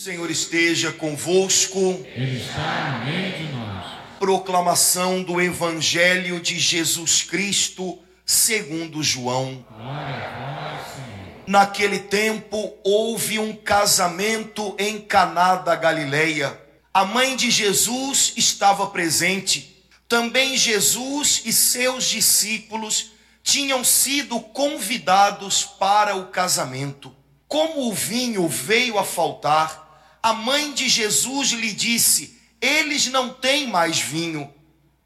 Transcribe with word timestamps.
Senhor 0.00 0.30
esteja 0.30 0.92
convosco. 0.92 1.78
Ele 2.16 2.38
está 2.38 3.00
no 3.00 3.04
meio 3.04 3.32
de 3.32 3.52
nós. 3.52 3.86
Proclamação 4.18 5.22
do 5.22 5.40
Evangelho 5.40 6.40
de 6.40 6.58
Jesus 6.58 7.22
Cristo, 7.22 7.98
segundo 8.24 9.02
João. 9.02 9.64
Glória 9.68 10.26
a 10.26 10.76
vós, 10.76 10.94
Senhor. 10.94 11.44
Naquele 11.46 11.98
tempo 11.98 12.72
houve 12.82 13.38
um 13.38 13.54
casamento 13.54 14.74
em 14.78 15.00
Caná 15.00 15.56
da 15.56 15.76
Galileia. 15.76 16.59
A 16.92 17.04
mãe 17.04 17.36
de 17.36 17.50
Jesus 17.50 18.32
estava 18.36 18.88
presente. 18.88 19.76
Também 20.08 20.56
Jesus 20.56 21.42
e 21.44 21.52
seus 21.52 22.04
discípulos 22.04 23.12
tinham 23.44 23.84
sido 23.84 24.40
convidados 24.40 25.62
para 25.64 26.16
o 26.16 26.26
casamento. 26.28 27.14
Como 27.46 27.88
o 27.88 27.94
vinho 27.94 28.48
veio 28.48 28.98
a 28.98 29.04
faltar, 29.04 30.18
a 30.20 30.32
mãe 30.32 30.72
de 30.72 30.88
Jesus 30.88 31.50
lhe 31.50 31.72
disse: 31.72 32.40
Eles 32.60 33.06
não 33.06 33.32
têm 33.34 33.68
mais 33.68 34.00
vinho. 34.00 34.52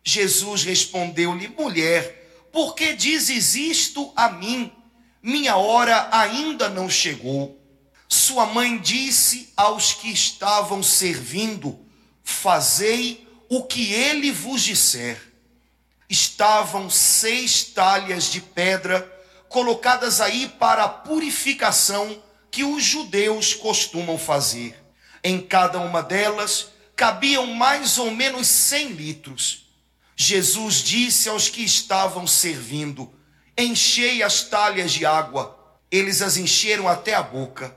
Jesus 0.02 0.64
respondeu-lhe: 0.64 1.48
Mulher, 1.48 2.48
por 2.50 2.74
que 2.74 2.94
dizes 2.94 3.54
isto 3.54 4.10
a 4.16 4.30
mim? 4.30 4.72
Minha 5.22 5.56
hora 5.56 6.08
ainda 6.10 6.68
não 6.68 6.88
chegou. 6.88 7.62
Sua 8.08 8.46
mãe 8.46 8.78
disse 8.78 9.52
aos 9.56 9.92
que 9.92 10.10
estavam 10.12 10.82
servindo: 10.82 11.78
Fazei 12.22 13.26
o 13.48 13.64
que 13.64 13.92
ele 13.92 14.30
vos 14.30 14.62
disser. 14.62 15.20
Estavam 16.08 16.90
seis 16.90 17.64
talhas 17.64 18.30
de 18.30 18.40
pedra 18.40 19.10
colocadas 19.48 20.20
aí 20.20 20.48
para 20.48 20.84
a 20.84 20.88
purificação 20.88 22.22
que 22.50 22.64
os 22.64 22.84
judeus 22.84 23.54
costumam 23.54 24.18
fazer. 24.18 24.80
Em 25.22 25.40
cada 25.40 25.78
uma 25.78 26.02
delas 26.02 26.68
cabiam 26.94 27.46
mais 27.46 27.98
ou 27.98 28.10
menos 28.10 28.46
cem 28.46 28.88
litros. 28.88 29.64
Jesus 30.16 30.76
disse 30.76 31.28
aos 31.28 31.48
que 31.48 31.62
estavam 31.64 32.26
servindo: 32.26 33.12
Enchei 33.56 34.22
as 34.22 34.42
talhas 34.42 34.92
de 34.92 35.04
água. 35.04 35.58
Eles 35.90 36.22
as 36.22 36.36
encheram 36.36 36.88
até 36.88 37.14
a 37.14 37.22
boca. 37.22 37.76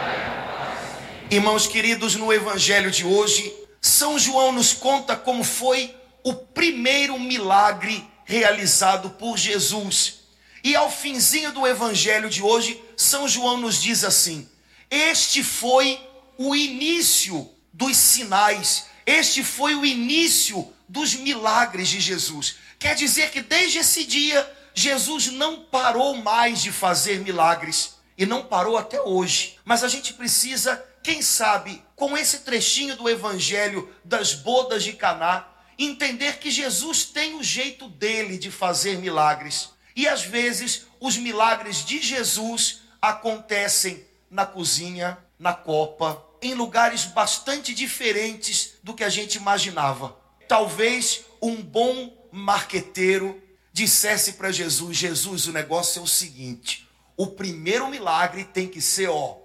Irmãos 1.31 1.65
queridos, 1.65 2.15
no 2.15 2.33
evangelho 2.33 2.91
de 2.91 3.05
hoje, 3.05 3.53
São 3.81 4.19
João 4.19 4.51
nos 4.51 4.73
conta 4.73 5.15
como 5.15 5.45
foi 5.45 5.95
o 6.25 6.33
primeiro 6.33 7.17
milagre 7.17 8.05
realizado 8.25 9.11
por 9.11 9.37
Jesus. 9.37 10.23
E 10.61 10.75
ao 10.75 10.91
finzinho 10.91 11.53
do 11.53 11.65
evangelho 11.65 12.29
de 12.29 12.43
hoje, 12.43 12.83
São 12.97 13.29
João 13.29 13.55
nos 13.55 13.81
diz 13.81 14.03
assim: 14.03 14.45
Este 14.89 15.41
foi 15.41 15.97
o 16.37 16.53
início 16.53 17.49
dos 17.71 17.95
sinais, 17.95 18.87
este 19.05 19.41
foi 19.41 19.73
o 19.73 19.85
início 19.85 20.67
dos 20.85 21.13
milagres 21.13 21.87
de 21.87 22.01
Jesus. 22.01 22.55
Quer 22.77 22.93
dizer 22.93 23.31
que 23.31 23.39
desde 23.39 23.77
esse 23.77 24.03
dia, 24.03 24.45
Jesus 24.75 25.27
não 25.27 25.61
parou 25.61 26.13
mais 26.13 26.61
de 26.61 26.73
fazer 26.73 27.21
milagres 27.21 27.95
e 28.17 28.25
não 28.25 28.43
parou 28.43 28.77
até 28.77 29.01
hoje. 29.01 29.57
Mas 29.63 29.81
a 29.81 29.87
gente 29.87 30.13
precisa, 30.13 30.83
quem 31.03 31.21
sabe, 31.21 31.83
com 31.95 32.17
esse 32.17 32.39
trechinho 32.39 32.95
do 32.95 33.09
evangelho 33.09 33.93
das 34.03 34.33
bodas 34.33 34.83
de 34.83 34.93
Caná, 34.93 35.47
entender 35.77 36.37
que 36.37 36.51
Jesus 36.51 37.05
tem 37.05 37.35
o 37.35 37.43
jeito 37.43 37.87
dele 37.87 38.37
de 38.37 38.51
fazer 38.51 38.97
milagres. 38.97 39.69
E 39.95 40.07
às 40.07 40.23
vezes 40.23 40.85
os 40.99 41.17
milagres 41.17 41.83
de 41.83 42.01
Jesus 42.01 42.81
acontecem 43.01 44.05
na 44.29 44.45
cozinha, 44.45 45.17
na 45.37 45.53
copa, 45.53 46.23
em 46.41 46.53
lugares 46.53 47.05
bastante 47.05 47.73
diferentes 47.73 48.73
do 48.83 48.93
que 48.93 49.03
a 49.03 49.09
gente 49.09 49.35
imaginava. 49.35 50.15
Talvez 50.47 51.21
um 51.41 51.61
bom 51.61 52.27
marqueteiro 52.31 53.41
dissesse 53.73 54.33
para 54.33 54.51
Jesus: 54.51 54.97
Jesus, 54.97 55.47
o 55.47 55.51
negócio 55.51 55.99
é 55.99 56.03
o 56.03 56.07
seguinte: 56.07 56.87
o 57.17 57.27
primeiro 57.27 57.87
milagre 57.87 58.43
tem 58.43 58.67
que 58.67 58.81
ser, 58.81 59.09
ó, 59.09 59.37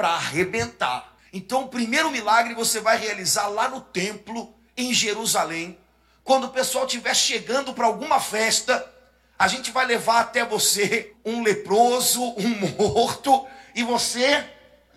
para 0.00 0.12
arrebentar. 0.12 1.14
Então, 1.30 1.64
o 1.64 1.68
primeiro 1.68 2.10
milagre 2.10 2.54
você 2.54 2.80
vai 2.80 2.96
realizar 2.96 3.48
lá 3.48 3.68
no 3.68 3.82
templo, 3.82 4.54
em 4.74 4.94
Jerusalém. 4.94 5.78
Quando 6.24 6.44
o 6.44 6.48
pessoal 6.48 6.86
estiver 6.86 7.14
chegando 7.14 7.74
para 7.74 7.84
alguma 7.84 8.18
festa, 8.18 8.90
a 9.38 9.46
gente 9.46 9.70
vai 9.70 9.84
levar 9.84 10.20
até 10.20 10.42
você 10.42 11.12
um 11.22 11.42
leproso, 11.42 12.22
um 12.38 12.48
morto, 12.78 13.46
e 13.74 13.82
você 13.82 14.42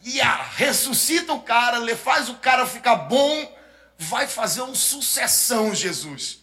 yeah, 0.06 0.42
ressuscita 0.56 1.34
o 1.34 1.42
cara, 1.42 1.86
faz 1.98 2.30
o 2.30 2.36
cara 2.36 2.66
ficar 2.66 2.96
bom, 2.96 3.54
vai 3.98 4.26
fazer 4.26 4.62
uma 4.62 4.74
sucessão, 4.74 5.76
Jesus. 5.76 6.40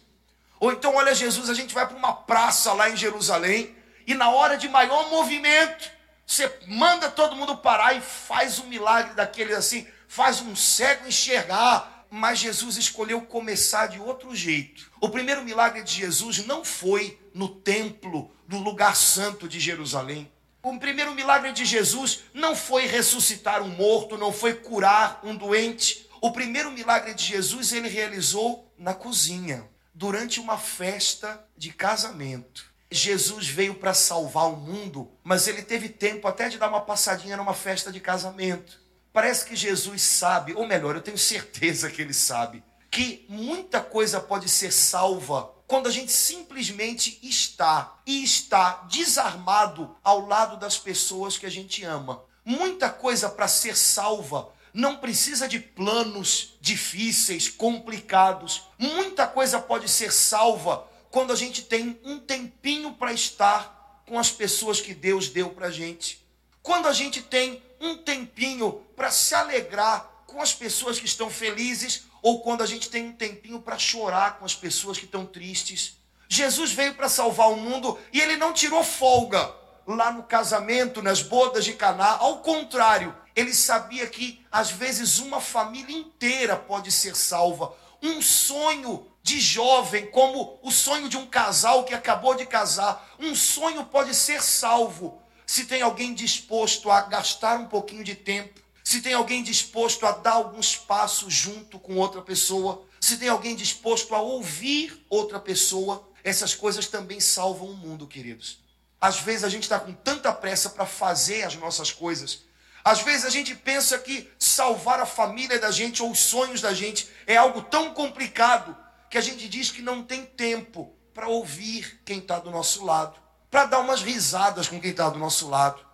Ou 0.59 0.71
então, 0.71 0.93
olha, 0.93 1.15
Jesus, 1.15 1.49
a 1.49 1.55
gente 1.55 1.73
vai 1.73 1.87
para 1.87 1.97
uma 1.97 2.13
praça 2.13 2.73
lá 2.73 2.91
em 2.91 2.95
Jerusalém 2.95 3.75
e 4.05 4.13
na 4.13 4.29
hora 4.29 4.55
de 4.55 4.69
maior 4.69 5.09
movimento, 5.09 5.89
você 6.31 6.49
manda 6.65 7.11
todo 7.11 7.35
mundo 7.35 7.57
parar 7.57 7.93
e 7.93 7.99
faz 7.99 8.57
um 8.57 8.67
milagre 8.67 9.13
daquele 9.13 9.53
assim, 9.53 9.85
faz 10.07 10.39
um 10.39 10.55
cego 10.55 11.05
enxergar. 11.05 12.05
Mas 12.09 12.39
Jesus 12.39 12.77
escolheu 12.77 13.21
começar 13.21 13.87
de 13.87 13.99
outro 13.99 14.33
jeito. 14.33 14.89
O 15.01 15.09
primeiro 15.09 15.43
milagre 15.43 15.81
de 15.83 15.93
Jesus 15.93 16.45
não 16.45 16.63
foi 16.63 17.19
no 17.33 17.49
templo, 17.49 18.33
no 18.47 18.59
lugar 18.59 18.95
santo 18.95 19.47
de 19.47 19.59
Jerusalém. 19.59 20.31
O 20.63 20.77
primeiro 20.79 21.13
milagre 21.13 21.51
de 21.51 21.65
Jesus 21.65 22.23
não 22.33 22.55
foi 22.55 22.85
ressuscitar 22.85 23.61
um 23.61 23.69
morto, 23.69 24.17
não 24.17 24.31
foi 24.31 24.53
curar 24.53 25.19
um 25.23 25.35
doente. 25.35 26.07
O 26.21 26.31
primeiro 26.31 26.71
milagre 26.71 27.13
de 27.13 27.25
Jesus 27.25 27.73
ele 27.73 27.89
realizou 27.89 28.71
na 28.77 28.93
cozinha 28.93 29.69
durante 29.93 30.39
uma 30.39 30.57
festa 30.57 31.45
de 31.57 31.71
casamento. 31.71 32.70
Jesus 32.91 33.47
veio 33.47 33.75
para 33.75 33.93
salvar 33.93 34.49
o 34.49 34.57
mundo, 34.57 35.09
mas 35.23 35.47
ele 35.47 35.61
teve 35.61 35.87
tempo 35.87 36.27
até 36.27 36.49
de 36.49 36.57
dar 36.57 36.67
uma 36.67 36.81
passadinha 36.81 37.37
numa 37.37 37.53
festa 37.53 37.89
de 37.89 38.01
casamento. 38.01 38.81
Parece 39.13 39.45
que 39.45 39.55
Jesus 39.55 40.01
sabe, 40.01 40.53
ou 40.53 40.67
melhor, 40.67 40.95
eu 40.95 41.01
tenho 41.01 41.17
certeza 41.17 41.89
que 41.89 42.01
ele 42.01 42.13
sabe, 42.13 42.61
que 42.89 43.25
muita 43.29 43.79
coisa 43.79 44.19
pode 44.19 44.49
ser 44.49 44.71
salva 44.73 45.53
quando 45.65 45.87
a 45.87 45.91
gente 45.91 46.11
simplesmente 46.11 47.17
está 47.23 47.97
e 48.05 48.23
está 48.23 48.85
desarmado 48.91 49.95
ao 50.03 50.27
lado 50.27 50.57
das 50.57 50.77
pessoas 50.77 51.37
que 51.37 51.45
a 51.45 51.49
gente 51.49 51.85
ama. 51.85 52.25
Muita 52.43 52.89
coisa 52.89 53.29
para 53.29 53.47
ser 53.47 53.77
salva 53.77 54.49
não 54.73 54.97
precisa 54.97 55.47
de 55.47 55.59
planos 55.59 56.57
difíceis, 56.59 57.47
complicados. 57.47 58.63
Muita 58.77 59.27
coisa 59.27 59.59
pode 59.59 59.87
ser 59.87 60.11
salva 60.11 60.90
quando 61.11 61.33
a 61.33 61.35
gente 61.35 61.61
tem 61.63 61.99
um 62.03 62.17
tempinho 62.17 62.93
para 62.93 63.11
estar 63.11 64.03
com 64.07 64.17
as 64.17 64.31
pessoas 64.31 64.81
que 64.81 64.93
Deus 64.93 65.29
deu 65.29 65.49
para 65.49 65.67
a 65.67 65.71
gente. 65.71 66.25
Quando 66.63 66.87
a 66.87 66.93
gente 66.93 67.21
tem 67.21 67.61
um 67.79 67.97
tempinho 67.97 68.81
para 68.95 69.11
se 69.11 69.35
alegrar 69.35 70.09
com 70.25 70.41
as 70.41 70.53
pessoas 70.53 70.97
que 70.97 71.05
estão 71.05 71.29
felizes, 71.29 72.05
ou 72.21 72.41
quando 72.41 72.61
a 72.61 72.65
gente 72.65 72.89
tem 72.89 73.07
um 73.07 73.13
tempinho 73.13 73.59
para 73.61 73.77
chorar 73.77 74.37
com 74.37 74.45
as 74.45 74.55
pessoas 74.55 74.97
que 74.97 75.05
estão 75.05 75.25
tristes. 75.25 75.97
Jesus 76.29 76.71
veio 76.71 76.93
para 76.93 77.09
salvar 77.09 77.51
o 77.51 77.57
mundo 77.57 77.99
e 78.13 78.21
ele 78.21 78.37
não 78.37 78.53
tirou 78.53 78.83
folga 78.83 79.53
lá 79.85 80.11
no 80.11 80.23
casamento, 80.23 81.01
nas 81.01 81.21
bodas 81.21 81.65
de 81.65 81.73
Caná. 81.73 82.17
Ao 82.19 82.37
contrário, 82.37 83.13
ele 83.35 83.53
sabia 83.53 84.07
que 84.07 84.45
às 84.51 84.71
vezes 84.71 85.19
uma 85.19 85.41
família 85.41 85.97
inteira 85.97 86.55
pode 86.55 86.91
ser 86.91 87.15
salva. 87.15 87.73
Um 88.01 88.21
sonho 88.21 89.10
de 89.23 89.39
jovem, 89.39 90.07
como 90.07 90.59
o 90.61 90.71
sonho 90.71 91.07
de 91.07 91.17
um 91.17 91.27
casal 91.27 91.83
que 91.83 91.93
acabou 91.93 92.35
de 92.35 92.45
casar, 92.45 93.15
um 93.19 93.35
sonho 93.35 93.85
pode 93.85 94.15
ser 94.15 94.41
salvo 94.41 95.21
se 95.45 95.65
tem 95.65 95.81
alguém 95.81 96.13
disposto 96.13 96.89
a 96.89 97.01
gastar 97.01 97.59
um 97.59 97.65
pouquinho 97.65 98.03
de 98.03 98.15
tempo, 98.15 98.61
se 98.83 99.01
tem 99.01 99.13
alguém 99.13 99.43
disposto 99.43 100.05
a 100.05 100.13
dar 100.13 100.31
alguns 100.31 100.77
passos 100.77 101.33
junto 101.33 101.77
com 101.77 101.97
outra 101.97 102.21
pessoa, 102.21 102.85
se 103.01 103.17
tem 103.17 103.27
alguém 103.27 103.55
disposto 103.55 104.15
a 104.15 104.21
ouvir 104.21 105.05
outra 105.09 105.39
pessoa, 105.39 106.07
essas 106.23 106.55
coisas 106.55 106.87
também 106.87 107.19
salvam 107.19 107.69
o 107.69 107.75
mundo, 107.75 108.07
queridos. 108.07 108.59
Às 108.99 109.19
vezes 109.19 109.43
a 109.43 109.49
gente 109.49 109.63
está 109.63 109.79
com 109.79 109.91
tanta 109.91 110.31
pressa 110.31 110.69
para 110.69 110.85
fazer 110.85 111.43
as 111.43 111.55
nossas 111.55 111.91
coisas. 111.91 112.43
Às 112.83 113.01
vezes 113.01 113.25
a 113.25 113.29
gente 113.29 113.53
pensa 113.53 113.97
que 113.99 114.31
salvar 114.39 114.99
a 114.99 115.05
família 115.05 115.59
da 115.59 115.69
gente 115.69 116.01
ou 116.01 116.11
os 116.11 116.19
sonhos 116.19 116.61
da 116.61 116.73
gente 116.73 117.09
é 117.27 117.35
algo 117.35 117.61
tão 117.61 117.93
complicado 117.93 118.75
que 119.11 119.17
a 119.17 119.21
gente 119.21 119.49
diz 119.49 119.69
que 119.69 119.81
não 119.81 120.01
tem 120.01 120.25
tempo 120.25 120.95
para 121.13 121.27
ouvir 121.27 122.01
quem 122.05 122.19
está 122.19 122.39
do 122.39 122.49
nosso 122.49 122.85
lado, 122.85 123.19
para 123.49 123.65
dar 123.65 123.79
umas 123.79 124.01
risadas 124.01 124.69
com 124.69 124.79
quem 124.79 124.91
está 124.91 125.09
do 125.09 125.19
nosso 125.19 125.49
lado, 125.49 125.85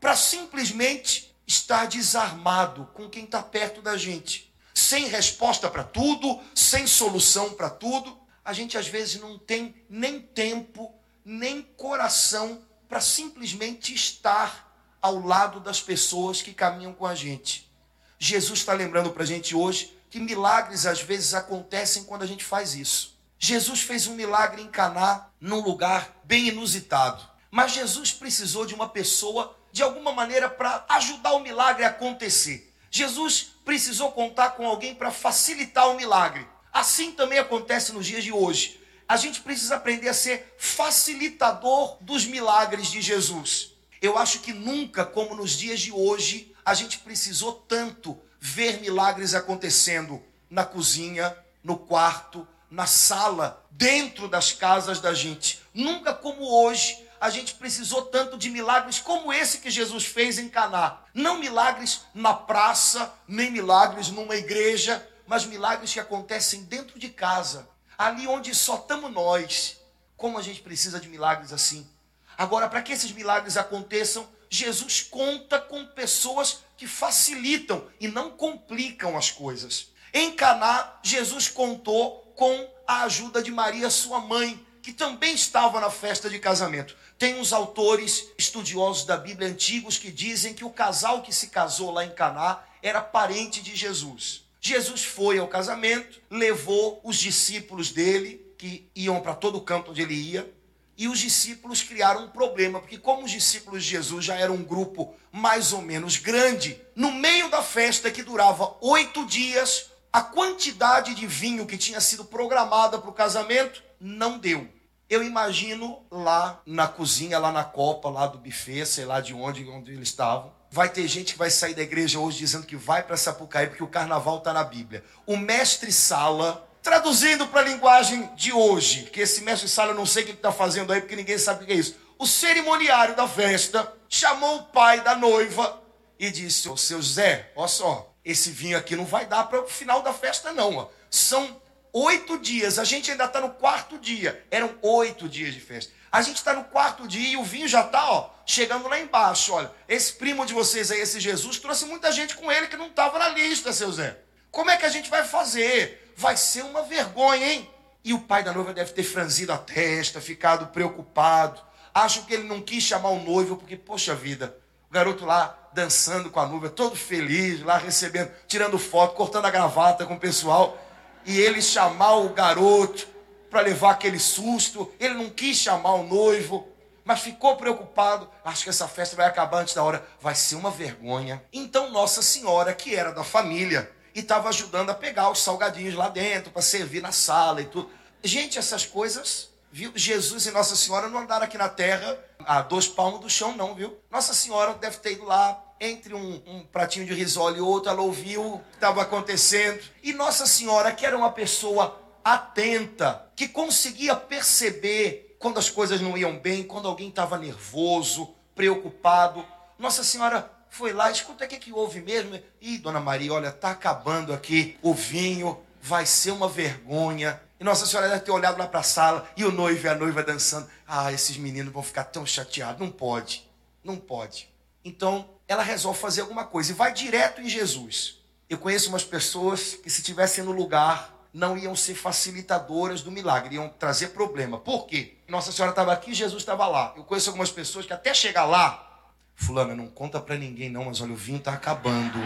para 0.00 0.16
simplesmente 0.16 1.36
estar 1.46 1.86
desarmado 1.86 2.88
com 2.94 3.10
quem 3.10 3.24
está 3.24 3.42
perto 3.42 3.82
da 3.82 3.98
gente, 3.98 4.50
sem 4.74 5.06
resposta 5.06 5.68
para 5.68 5.84
tudo, 5.84 6.40
sem 6.54 6.86
solução 6.86 7.52
para 7.52 7.68
tudo. 7.68 8.18
A 8.42 8.54
gente 8.54 8.78
às 8.78 8.86
vezes 8.86 9.20
não 9.20 9.38
tem 9.38 9.74
nem 9.86 10.22
tempo, 10.22 10.94
nem 11.22 11.60
coração 11.60 12.62
para 12.88 13.02
simplesmente 13.02 13.94
estar 13.94 14.74
ao 15.02 15.20
lado 15.20 15.60
das 15.60 15.82
pessoas 15.82 16.40
que 16.40 16.54
caminham 16.54 16.94
com 16.94 17.04
a 17.04 17.14
gente. 17.14 17.70
Jesus 18.18 18.60
está 18.60 18.72
lembrando 18.72 19.10
para 19.10 19.24
a 19.24 19.26
gente 19.26 19.54
hoje 19.54 19.94
que 20.12 20.20
milagres 20.20 20.84
às 20.84 21.00
vezes 21.00 21.32
acontecem 21.32 22.04
quando 22.04 22.20
a 22.20 22.26
gente 22.26 22.44
faz 22.44 22.74
isso. 22.74 23.18
Jesus 23.38 23.80
fez 23.80 24.06
um 24.06 24.14
milagre 24.14 24.60
em 24.60 24.68
Caná, 24.68 25.30
num 25.40 25.60
lugar 25.60 26.20
bem 26.22 26.48
inusitado. 26.48 27.26
Mas 27.50 27.72
Jesus 27.72 28.12
precisou 28.12 28.66
de 28.66 28.74
uma 28.74 28.90
pessoa 28.90 29.56
de 29.72 29.82
alguma 29.82 30.12
maneira 30.12 30.50
para 30.50 30.84
ajudar 30.90 31.32
o 31.32 31.40
milagre 31.40 31.82
a 31.82 31.88
acontecer. 31.88 32.74
Jesus 32.90 33.52
precisou 33.64 34.12
contar 34.12 34.50
com 34.50 34.66
alguém 34.66 34.94
para 34.94 35.10
facilitar 35.10 35.88
o 35.88 35.96
milagre. 35.96 36.46
Assim 36.70 37.12
também 37.12 37.38
acontece 37.38 37.90
nos 37.92 38.04
dias 38.06 38.22
de 38.22 38.32
hoje. 38.32 38.78
A 39.08 39.16
gente 39.16 39.40
precisa 39.40 39.76
aprender 39.76 40.10
a 40.10 40.14
ser 40.14 40.54
facilitador 40.58 41.96
dos 42.02 42.26
milagres 42.26 42.88
de 42.88 43.00
Jesus. 43.00 43.70
Eu 44.02 44.18
acho 44.18 44.40
que 44.40 44.52
nunca, 44.52 45.06
como 45.06 45.34
nos 45.34 45.52
dias 45.52 45.80
de 45.80 45.90
hoje, 45.90 46.54
a 46.62 46.74
gente 46.74 46.98
precisou 46.98 47.54
tanto 47.54 48.20
ver 48.44 48.80
milagres 48.80 49.34
acontecendo 49.34 50.20
na 50.50 50.64
cozinha, 50.64 51.32
no 51.62 51.78
quarto, 51.78 52.44
na 52.68 52.86
sala, 52.86 53.64
dentro 53.70 54.26
das 54.26 54.50
casas 54.50 55.00
da 55.00 55.14
gente. 55.14 55.62
Nunca 55.72 56.12
como 56.12 56.42
hoje 56.42 57.06
a 57.20 57.30
gente 57.30 57.54
precisou 57.54 58.02
tanto 58.06 58.36
de 58.36 58.50
milagres 58.50 58.98
como 58.98 59.32
esse 59.32 59.58
que 59.58 59.70
Jesus 59.70 60.06
fez 60.06 60.40
em 60.40 60.48
Caná. 60.48 60.98
Não 61.14 61.38
milagres 61.38 62.00
na 62.12 62.34
praça, 62.34 63.14
nem 63.28 63.48
milagres 63.48 64.08
numa 64.08 64.34
igreja, 64.34 65.08
mas 65.24 65.44
milagres 65.44 65.92
que 65.92 66.00
acontecem 66.00 66.64
dentro 66.64 66.98
de 66.98 67.10
casa, 67.10 67.68
ali 67.96 68.26
onde 68.26 68.52
só 68.56 68.74
estamos 68.74 69.12
nós. 69.12 69.76
Como 70.16 70.36
a 70.36 70.42
gente 70.42 70.62
precisa 70.62 70.98
de 70.98 71.08
milagres 71.08 71.52
assim? 71.52 71.88
Agora, 72.36 72.68
para 72.68 72.82
que 72.82 72.92
esses 72.92 73.12
milagres 73.12 73.56
aconteçam, 73.56 74.26
Jesus 74.54 75.00
conta 75.00 75.58
com 75.58 75.86
pessoas 75.86 76.58
que 76.76 76.86
facilitam 76.86 77.88
e 77.98 78.06
não 78.06 78.32
complicam 78.32 79.16
as 79.16 79.30
coisas. 79.30 79.86
Em 80.12 80.30
Caná, 80.30 81.00
Jesus 81.02 81.48
contou 81.48 82.34
com 82.36 82.70
a 82.86 83.04
ajuda 83.04 83.42
de 83.42 83.50
Maria, 83.50 83.88
sua 83.88 84.20
mãe, 84.20 84.62
que 84.82 84.92
também 84.92 85.32
estava 85.32 85.80
na 85.80 85.88
festa 85.88 86.28
de 86.28 86.38
casamento. 86.38 86.94
Tem 87.18 87.40
uns 87.40 87.50
autores 87.50 88.28
estudiosos 88.36 89.06
da 89.06 89.16
Bíblia 89.16 89.48
antigos 89.48 89.96
que 89.96 90.12
dizem 90.12 90.52
que 90.52 90.66
o 90.66 90.70
casal 90.70 91.22
que 91.22 91.34
se 91.34 91.46
casou 91.46 91.90
lá 91.90 92.04
em 92.04 92.10
Caná 92.10 92.62
era 92.82 93.00
parente 93.00 93.62
de 93.62 93.74
Jesus. 93.74 94.44
Jesus 94.60 95.02
foi 95.02 95.38
ao 95.38 95.48
casamento, 95.48 96.20
levou 96.30 97.00
os 97.02 97.16
discípulos 97.16 97.90
dele, 97.90 98.54
que 98.58 98.86
iam 98.94 99.18
para 99.22 99.34
todo 99.34 99.62
canto 99.62 99.92
onde 99.92 100.02
ele 100.02 100.14
ia, 100.14 100.52
e 100.96 101.08
os 101.08 101.18
discípulos 101.18 101.82
criaram 101.82 102.24
um 102.24 102.28
problema, 102.28 102.80
porque 102.80 102.98
como 102.98 103.24
os 103.24 103.30
discípulos 103.30 103.82
de 103.82 103.90
Jesus 103.90 104.24
já 104.24 104.36
eram 104.36 104.54
um 104.54 104.62
grupo 104.62 105.14
mais 105.30 105.72
ou 105.72 105.80
menos 105.80 106.16
grande, 106.16 106.80
no 106.94 107.10
meio 107.10 107.50
da 107.50 107.62
festa 107.62 108.10
que 108.10 108.22
durava 108.22 108.76
oito 108.80 109.24
dias, 109.26 109.90
a 110.12 110.20
quantidade 110.20 111.14
de 111.14 111.26
vinho 111.26 111.66
que 111.66 111.78
tinha 111.78 112.00
sido 112.00 112.24
programada 112.24 112.98
para 112.98 113.08
o 113.08 113.14
casamento 113.14 113.82
não 113.98 114.38
deu. 114.38 114.68
Eu 115.08 115.22
imagino 115.22 116.04
lá 116.10 116.60
na 116.66 116.86
cozinha, 116.86 117.38
lá 117.38 117.52
na 117.52 117.64
copa, 117.64 118.08
lá 118.08 118.26
do 118.26 118.38
buffet, 118.38 118.86
sei 118.86 119.04
lá 119.04 119.20
de 119.20 119.34
onde, 119.34 119.68
onde 119.68 119.92
eles 119.92 120.08
estavam. 120.08 120.52
Vai 120.70 120.88
ter 120.88 121.06
gente 121.06 121.32
que 121.34 121.38
vai 121.38 121.50
sair 121.50 121.74
da 121.74 121.82
igreja 121.82 122.18
hoje 122.18 122.38
dizendo 122.38 122.66
que 122.66 122.76
vai 122.76 123.02
para 123.02 123.16
Sapucaí 123.16 123.66
porque 123.66 123.82
o 123.82 123.88
carnaval 123.88 124.38
está 124.38 124.54
na 124.54 124.64
Bíblia. 124.64 125.04
O 125.26 125.36
mestre 125.36 125.92
Sala 125.92 126.66
Traduzindo 126.82 127.46
para 127.46 127.60
a 127.60 127.64
linguagem 127.64 128.28
de 128.34 128.52
hoje, 128.52 129.04
que 129.04 129.20
esse 129.20 129.42
mestre 129.42 129.68
Sala 129.68 129.94
não 129.94 130.04
sei 130.04 130.24
o 130.24 130.26
que 130.26 130.32
está 130.32 130.50
fazendo 130.50 130.92
aí, 130.92 131.00
porque 131.00 131.14
ninguém 131.14 131.38
sabe 131.38 131.62
o 131.62 131.66
que 131.66 131.72
é 131.72 131.76
isso. 131.76 131.94
O 132.18 132.26
cerimoniário 132.26 133.14
da 133.14 133.28
festa 133.28 133.92
chamou 134.08 134.56
o 134.56 134.62
pai 134.64 135.00
da 135.00 135.14
noiva 135.14 135.80
e 136.18 136.28
disse: 136.28 136.68
Ô 136.68 136.76
seu 136.76 137.00
Zé, 137.00 137.52
olha 137.54 137.68
só, 137.68 138.12
esse 138.24 138.50
vinho 138.50 138.76
aqui 138.76 138.96
não 138.96 139.04
vai 139.04 139.26
dar 139.26 139.44
para 139.44 139.60
o 139.60 139.68
final 139.68 140.02
da 140.02 140.12
festa, 140.12 140.52
não. 140.52 140.76
Ó. 140.76 140.88
São 141.08 141.62
oito 141.92 142.36
dias, 142.38 142.80
a 142.80 142.84
gente 142.84 143.12
ainda 143.12 143.26
está 143.26 143.40
no 143.40 143.50
quarto 143.50 143.96
dia. 143.96 144.44
Eram 144.50 144.76
oito 144.82 145.28
dias 145.28 145.54
de 145.54 145.60
festa. 145.60 145.92
A 146.10 146.20
gente 146.20 146.36
está 146.36 146.52
no 146.52 146.64
quarto 146.64 147.06
dia 147.06 147.28
e 147.28 147.36
o 147.36 147.44
vinho 147.44 147.68
já 147.68 147.82
está 147.82 148.28
chegando 148.44 148.88
lá 148.88 148.98
embaixo. 148.98 149.52
Olha, 149.52 149.70
esse 149.88 150.14
primo 150.14 150.44
de 150.44 150.52
vocês 150.52 150.90
aí, 150.90 151.00
esse 151.00 151.20
Jesus, 151.20 151.58
trouxe 151.58 151.84
muita 151.84 152.10
gente 152.10 152.34
com 152.36 152.50
ele 152.50 152.66
que 152.66 152.76
não 152.76 152.88
estava 152.88 153.20
na 153.20 153.28
lista, 153.28 153.72
seu 153.72 153.90
Zé. 153.92 154.18
Como 154.50 154.70
é 154.70 154.76
que 154.76 154.84
a 154.84 154.90
gente 154.90 155.08
vai 155.08 155.24
fazer? 155.24 156.01
Vai 156.16 156.36
ser 156.36 156.62
uma 156.62 156.82
vergonha, 156.82 157.52
hein? 157.52 157.70
E 158.04 158.12
o 158.12 158.20
pai 158.20 158.42
da 158.42 158.52
noiva 158.52 158.72
deve 158.72 158.92
ter 158.92 159.04
franzido 159.04 159.52
a 159.52 159.58
testa, 159.58 160.20
ficado 160.20 160.66
preocupado. 160.68 161.60
Acho 161.94 162.24
que 162.24 162.34
ele 162.34 162.44
não 162.44 162.60
quis 162.60 162.82
chamar 162.82 163.10
o 163.10 163.22
noivo, 163.22 163.56
porque, 163.56 163.76
poxa 163.76 164.14
vida, 164.14 164.56
o 164.90 164.92
garoto 164.92 165.24
lá 165.24 165.58
dançando 165.72 166.30
com 166.30 166.40
a 166.40 166.46
noiva, 166.46 166.68
todo 166.68 166.96
feliz, 166.96 167.62
lá 167.62 167.76
recebendo, 167.78 168.30
tirando 168.46 168.78
foto, 168.78 169.14
cortando 169.14 169.46
a 169.46 169.50
gravata 169.50 170.04
com 170.04 170.14
o 170.14 170.20
pessoal. 170.20 170.78
E 171.24 171.38
ele 171.38 171.62
chamar 171.62 172.16
o 172.16 172.30
garoto 172.30 173.06
para 173.50 173.60
levar 173.60 173.92
aquele 173.92 174.18
susto. 174.18 174.92
Ele 174.98 175.14
não 175.14 175.30
quis 175.30 175.56
chamar 175.56 175.94
o 175.94 176.02
noivo, 176.02 176.66
mas 177.04 177.20
ficou 177.20 177.56
preocupado. 177.56 178.28
Acho 178.44 178.64
que 178.64 178.70
essa 178.70 178.88
festa 178.88 179.14
vai 179.14 179.26
acabar 179.26 179.60
antes 179.60 179.74
da 179.74 179.82
hora. 179.84 180.04
Vai 180.20 180.34
ser 180.34 180.56
uma 180.56 180.70
vergonha. 180.70 181.42
Então, 181.52 181.90
Nossa 181.90 182.22
Senhora, 182.22 182.74
que 182.74 182.94
era 182.94 183.12
da 183.12 183.22
família, 183.22 183.90
e 184.14 184.20
estava 184.20 184.48
ajudando 184.48 184.90
a 184.90 184.94
pegar 184.94 185.30
os 185.30 185.40
salgadinhos 185.40 185.94
lá 185.94 186.08
dentro 186.08 186.50
para 186.50 186.62
servir 186.62 187.00
na 187.00 187.12
sala 187.12 187.60
e 187.60 187.66
tudo. 187.66 187.90
Gente, 188.22 188.58
essas 188.58 188.86
coisas, 188.86 189.48
viu? 189.70 189.92
Jesus 189.94 190.46
e 190.46 190.50
Nossa 190.50 190.76
Senhora 190.76 191.08
não 191.08 191.20
andaram 191.20 191.44
aqui 191.44 191.58
na 191.58 191.68
terra 191.68 192.18
a 192.40 192.62
dois 192.62 192.86
palmos 192.86 193.20
do 193.20 193.30
chão, 193.30 193.56
não, 193.56 193.74
viu? 193.74 193.98
Nossa 194.10 194.34
Senhora 194.34 194.74
deve 194.74 194.98
ter 194.98 195.12
ido 195.12 195.24
lá 195.24 195.62
entre 195.80 196.14
um, 196.14 196.40
um 196.46 196.64
pratinho 196.64 197.04
de 197.04 197.12
risole 197.12 197.58
e 197.58 197.60
outro, 197.60 197.90
ela 197.90 198.02
ouviu 198.02 198.54
o 198.54 198.58
que 198.60 198.74
estava 198.74 199.02
acontecendo. 199.02 199.82
E 200.02 200.12
Nossa 200.12 200.46
Senhora, 200.46 200.92
que 200.92 201.04
era 201.04 201.16
uma 201.16 201.32
pessoa 201.32 202.00
atenta, 202.24 203.26
que 203.34 203.48
conseguia 203.48 204.14
perceber 204.14 205.36
quando 205.40 205.58
as 205.58 205.68
coisas 205.68 206.00
não 206.00 206.16
iam 206.16 206.38
bem, 206.38 206.62
quando 206.62 206.86
alguém 206.86 207.08
estava 207.08 207.36
nervoso, 207.36 208.32
preocupado. 208.54 209.44
Nossa 209.76 210.04
Senhora 210.04 210.48
foi 210.72 210.94
lá, 210.94 211.10
escuta 211.10 211.44
o 211.44 211.48
que, 211.48 211.58
que 211.58 211.70
houve 211.70 212.00
mesmo. 212.00 212.40
Ih, 212.58 212.78
dona 212.78 212.98
Maria, 212.98 213.30
olha, 213.30 213.48
está 213.48 213.72
acabando 213.72 214.32
aqui 214.32 214.78
o 214.80 214.94
vinho, 214.94 215.60
vai 215.82 216.06
ser 216.06 216.30
uma 216.30 216.48
vergonha. 216.48 217.38
E 217.60 217.64
Nossa 217.64 217.84
Senhora 217.84 218.08
deve 218.08 218.22
ter 218.22 218.30
olhado 218.30 218.58
lá 218.58 218.66
para 218.66 218.80
a 218.80 218.82
sala 218.82 219.28
e 219.36 219.44
o 219.44 219.52
noivo 219.52 219.84
e 219.84 219.88
a 219.90 219.94
noiva 219.94 220.22
dançando. 220.22 220.66
Ah, 220.88 221.12
esses 221.12 221.36
meninos 221.36 221.74
vão 221.74 221.82
ficar 221.82 222.04
tão 222.04 222.24
chateados. 222.24 222.80
Não 222.80 222.90
pode, 222.90 223.46
não 223.84 223.98
pode. 223.98 224.48
Então, 224.82 225.28
ela 225.46 225.62
resolve 225.62 226.00
fazer 226.00 226.22
alguma 226.22 226.46
coisa 226.46 226.72
e 226.72 226.74
vai 226.74 226.90
direto 226.90 227.42
em 227.42 227.50
Jesus. 227.50 228.16
Eu 228.48 228.56
conheço 228.56 228.88
umas 228.88 229.04
pessoas 229.04 229.74
que, 229.74 229.90
se 229.90 230.00
estivessem 230.00 230.42
no 230.42 230.52
lugar, 230.52 231.12
não 231.34 231.56
iam 231.58 231.76
ser 231.76 231.94
facilitadoras 231.94 233.02
do 233.02 233.10
milagre, 233.10 233.56
iam 233.56 233.68
trazer 233.68 234.08
problema. 234.08 234.58
Por 234.58 234.86
quê? 234.86 235.18
Nossa 235.28 235.52
Senhora 235.52 235.72
estava 235.72 235.92
aqui, 235.92 236.14
Jesus 236.14 236.42
estava 236.42 236.66
lá. 236.66 236.94
Eu 236.96 237.04
conheço 237.04 237.28
algumas 237.28 237.50
pessoas 237.50 237.84
que 237.84 237.92
até 237.92 238.14
chegar 238.14 238.46
lá, 238.46 238.91
Fulana, 239.34 239.74
não 239.74 239.88
conta 239.88 240.20
pra 240.20 240.36
ninguém 240.36 240.70
não, 240.70 240.84
mas 240.84 241.00
olha, 241.00 241.12
o 241.12 241.16
vinho 241.16 241.40
tá 241.40 241.52
acabando. 241.52 242.18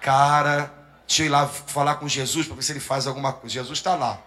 Cara, 0.00 0.72
deixa 1.06 1.22
eu 1.22 1.26
ir 1.26 1.30
lá 1.30 1.46
falar 1.46 1.96
com 1.96 2.08
Jesus 2.08 2.46
para 2.46 2.56
ver 2.56 2.62
se 2.62 2.72
ele 2.72 2.80
faz 2.80 3.06
alguma 3.06 3.32
coisa. 3.32 3.54
Jesus 3.54 3.78
está 3.78 3.94
lá. 3.94 4.20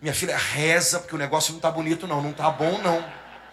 Minha 0.00 0.14
filha 0.14 0.36
reza 0.36 0.98
porque 0.98 1.14
o 1.14 1.18
negócio 1.18 1.52
não 1.52 1.60
tá 1.60 1.70
bonito 1.70 2.06
não, 2.06 2.20
não 2.20 2.32
tá 2.32 2.50
bom 2.50 2.78
não. 2.78 3.04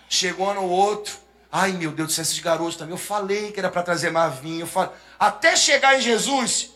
Chegou 0.07 0.53
no 0.53 0.63
outro, 0.63 1.19
Ai 1.51 1.71
meu 1.71 1.91
Deus 1.91 2.09
do 2.09 2.13
céu, 2.13 2.21
esses 2.21 2.39
garotos 2.39 2.75
também. 2.75 2.93
Eu 2.93 2.97
falei 2.97 3.51
que 3.51 3.59
era 3.59 3.69
para 3.69 3.81
trazer 3.81 4.11
mais 4.11 4.35
vinho. 4.39 4.67
Falei... 4.67 4.91
Até 5.17 5.55
chegar 5.55 5.97
em 5.97 6.01
Jesus, 6.01 6.71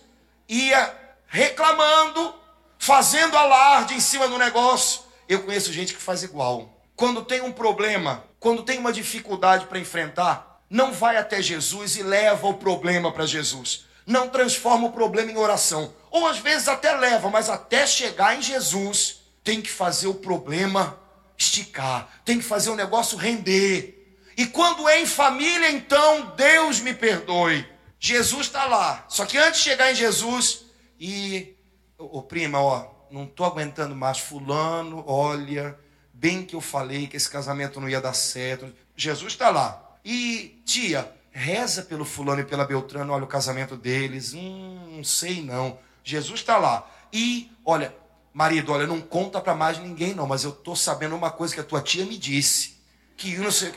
ia 0.50 0.94
reclamando, 1.28 2.34
fazendo 2.80 3.38
alarde 3.38 3.94
em 3.94 4.00
cima 4.00 4.28
do 4.28 4.38
negócio. 4.38 5.02
Eu 5.30 5.44
conheço 5.44 5.72
gente 5.72 5.94
que 5.94 6.02
faz 6.02 6.24
igual. 6.24 6.70
Quando 6.96 7.24
tem 7.24 7.42
um 7.42 7.52
problema, 7.52 8.24
quando 8.40 8.64
tem 8.64 8.80
uma 8.80 8.92
dificuldade 8.92 9.68
para 9.68 9.80
enfrentar, 9.80 10.53
não 10.74 10.92
vai 10.92 11.18
até 11.18 11.40
Jesus 11.40 11.98
e 11.98 12.02
leva 12.02 12.48
o 12.48 12.56
problema 12.56 13.12
para 13.12 13.28
Jesus. 13.28 13.86
Não 14.08 14.28
transforma 14.28 14.88
o 14.88 14.92
problema 14.92 15.32
em 15.32 15.38
oração. 15.38 15.94
Ou 16.10 16.26
às 16.26 16.40
vezes 16.40 16.68
até 16.68 16.92
leva, 16.98 17.30
mas 17.30 17.48
até 17.48 17.86
chegar 17.86 18.36
em 18.36 18.42
Jesus, 18.42 19.22
tem 19.44 19.62
que 19.62 19.70
fazer 19.70 20.08
o 20.08 20.16
problema 20.16 21.00
esticar, 21.38 22.10
tem 22.26 22.40
que 22.40 22.44
fazer 22.44 22.72
o 22.72 22.76
negócio 22.76 23.20
render. 23.20 24.18
E 24.36 24.48
quando 24.48 24.90
é 24.90 25.00
em 25.00 25.06
família, 25.06 25.70
então 25.70 26.34
Deus 26.36 26.80
me 26.80 26.96
perdoe. 26.96 27.64
Jesus 28.00 28.48
está 28.48 28.66
lá. 28.66 29.06
Só 29.08 29.28
que 29.28 29.38
antes 29.38 29.60
de 29.60 29.70
chegar 29.70 29.92
em 29.92 29.96
Jesus, 29.96 30.66
e, 31.00 31.56
ô 32.00 32.24
prima, 32.24 32.60
ó, 32.60 32.88
não 33.12 33.26
estou 33.26 33.46
aguentando 33.46 33.96
mais. 33.96 34.18
Fulano, 34.18 35.04
olha, 35.06 35.78
bem 36.12 36.44
que 36.44 36.56
eu 36.56 36.62
falei 36.62 37.06
que 37.06 37.16
esse 37.16 37.30
casamento 37.30 37.80
não 37.80 37.88
ia 37.88 38.02
dar 38.02 38.14
certo. 38.14 38.74
Jesus 38.96 39.34
está 39.34 39.52
lá. 39.52 39.83
E, 40.04 40.62
tia, 40.66 41.12
reza 41.32 41.84
pelo 41.84 42.06
fulano 42.06 42.42
e 42.42 42.46
pela 42.46 42.66
Beltrano, 42.66 43.14
olha 43.14 43.24
o 43.24 43.28
casamento 43.28 43.76
deles. 43.76 44.34
Hum, 44.34 44.98
não 44.98 45.04
sei 45.04 45.42
não. 45.42 45.80
Jesus 46.04 46.40
está 46.40 46.58
lá. 46.58 46.90
E, 47.12 47.52
olha, 47.66 47.96
marido, 48.34 48.72
olha, 48.72 48.88
não 48.88 49.00
conta 49.00 49.40
para 49.40 49.56
mais 49.56 49.78
ninguém 49.78 50.14
não, 50.14 50.28
mas 50.28 50.44
eu 50.44 50.52
estou 50.52 50.76
sabendo 50.76 51.16
uma 51.16 51.32
coisa 51.32 51.54
que 51.54 51.60
a 51.60 51.64
tua 51.64 51.82
tia 51.82 52.06
me 52.06 52.18
disse. 52.18 52.74
Que 53.16 53.38
não 53.38 53.52
sei 53.52 53.72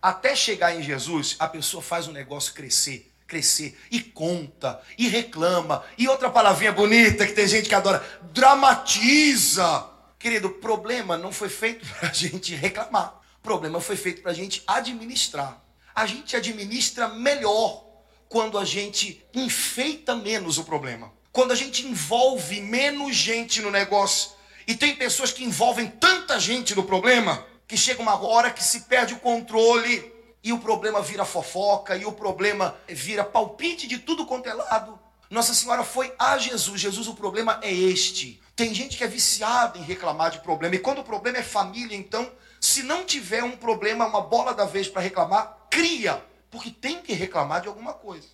até 0.00 0.34
chegar 0.34 0.74
em 0.74 0.82
Jesus, 0.82 1.36
a 1.38 1.48
pessoa 1.48 1.82
faz 1.82 2.06
o 2.06 2.12
negócio 2.12 2.54
crescer, 2.54 3.12
crescer, 3.26 3.78
e 3.90 4.00
conta, 4.00 4.80
e 4.96 5.08
reclama, 5.08 5.84
e 5.96 6.08
outra 6.08 6.30
palavrinha 6.30 6.72
bonita 6.72 7.26
que 7.26 7.32
tem 7.32 7.46
gente 7.46 7.68
que 7.68 7.74
adora, 7.74 8.04
dramatiza. 8.32 9.86
Querido, 10.18 10.50
problema 10.50 11.16
não 11.16 11.32
foi 11.32 11.48
feito 11.48 11.86
para 11.98 12.10
a 12.10 12.12
gente 12.12 12.54
reclamar, 12.54 13.20
problema 13.42 13.80
foi 13.80 13.96
feito 13.96 14.22
para 14.22 14.30
a 14.30 14.34
gente 14.34 14.62
administrar. 14.66 15.60
A 15.98 16.06
gente 16.06 16.36
administra 16.36 17.08
melhor 17.08 17.84
quando 18.28 18.56
a 18.56 18.64
gente 18.64 19.20
enfeita 19.34 20.14
menos 20.14 20.56
o 20.56 20.62
problema, 20.62 21.12
quando 21.32 21.50
a 21.50 21.56
gente 21.56 21.84
envolve 21.84 22.60
menos 22.60 23.16
gente 23.16 23.60
no 23.60 23.68
negócio. 23.68 24.30
E 24.64 24.76
tem 24.76 24.94
pessoas 24.94 25.32
que 25.32 25.42
envolvem 25.42 25.88
tanta 25.88 26.38
gente 26.38 26.72
no 26.72 26.84
problema 26.84 27.44
que 27.66 27.76
chega 27.76 28.00
uma 28.00 28.14
hora 28.24 28.52
que 28.52 28.62
se 28.62 28.82
perde 28.82 29.14
o 29.14 29.18
controle 29.18 30.12
e 30.40 30.52
o 30.52 30.60
problema 30.60 31.02
vira 31.02 31.24
fofoca 31.24 31.96
e 31.96 32.04
o 32.04 32.12
problema 32.12 32.78
vira 32.86 33.24
palpite 33.24 33.88
de 33.88 33.98
tudo 33.98 34.24
quanto 34.24 34.48
é 34.48 34.54
lado. 34.54 34.96
Nossa 35.28 35.52
Senhora 35.52 35.82
foi 35.82 36.14
a 36.16 36.38
Jesus. 36.38 36.80
Jesus, 36.80 37.08
o 37.08 37.14
problema 37.14 37.58
é 37.60 37.74
este. 37.74 38.40
Tem 38.54 38.72
gente 38.72 38.96
que 38.96 39.02
é 39.02 39.08
viciada 39.08 39.76
em 39.76 39.82
reclamar 39.82 40.30
de 40.30 40.38
problema. 40.42 40.76
E 40.76 40.78
quando 40.78 41.00
o 41.00 41.04
problema 41.04 41.38
é 41.38 41.42
família, 41.42 41.96
então, 41.96 42.30
se 42.60 42.84
não 42.84 43.04
tiver 43.04 43.42
um 43.42 43.56
problema, 43.56 44.06
uma 44.06 44.20
bola 44.20 44.54
da 44.54 44.64
vez 44.64 44.86
para 44.86 45.02
reclamar, 45.02 45.57
cria. 45.78 46.24
Porque 46.50 46.70
tem 46.70 47.02
que 47.02 47.12
reclamar 47.12 47.60
de 47.60 47.68
alguma 47.68 47.92
coisa. 47.92 48.26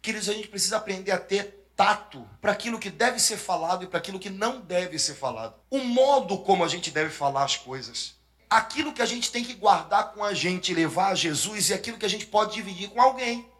Queridos, 0.00 0.28
a 0.28 0.32
gente 0.32 0.48
precisa 0.48 0.76
aprender 0.76 1.12
a 1.12 1.18
ter 1.18 1.70
tato 1.76 2.28
para 2.40 2.52
aquilo 2.52 2.78
que 2.78 2.90
deve 2.90 3.18
ser 3.18 3.36
falado 3.36 3.84
e 3.84 3.86
para 3.86 3.98
aquilo 3.98 4.18
que 4.18 4.28
não 4.28 4.60
deve 4.60 4.98
ser 4.98 5.14
falado. 5.14 5.54
O 5.70 5.78
modo 5.78 6.38
como 6.38 6.64
a 6.64 6.68
gente 6.68 6.90
deve 6.90 7.10
falar 7.10 7.44
as 7.44 7.56
coisas 7.56 8.20
aquilo 8.52 8.92
que 8.92 9.00
a 9.00 9.06
gente 9.06 9.32
tem 9.32 9.42
que 9.42 9.54
guardar 9.54 10.12
com 10.12 10.22
a 10.22 10.34
gente, 10.34 10.74
levar 10.74 11.08
a 11.08 11.14
Jesus 11.14 11.70
e 11.70 11.74
aquilo 11.74 11.96
que 11.96 12.04
a 12.04 12.08
gente 12.08 12.26
pode 12.26 12.52
dividir 12.52 12.90
com 12.90 13.00
alguém. 13.00 13.50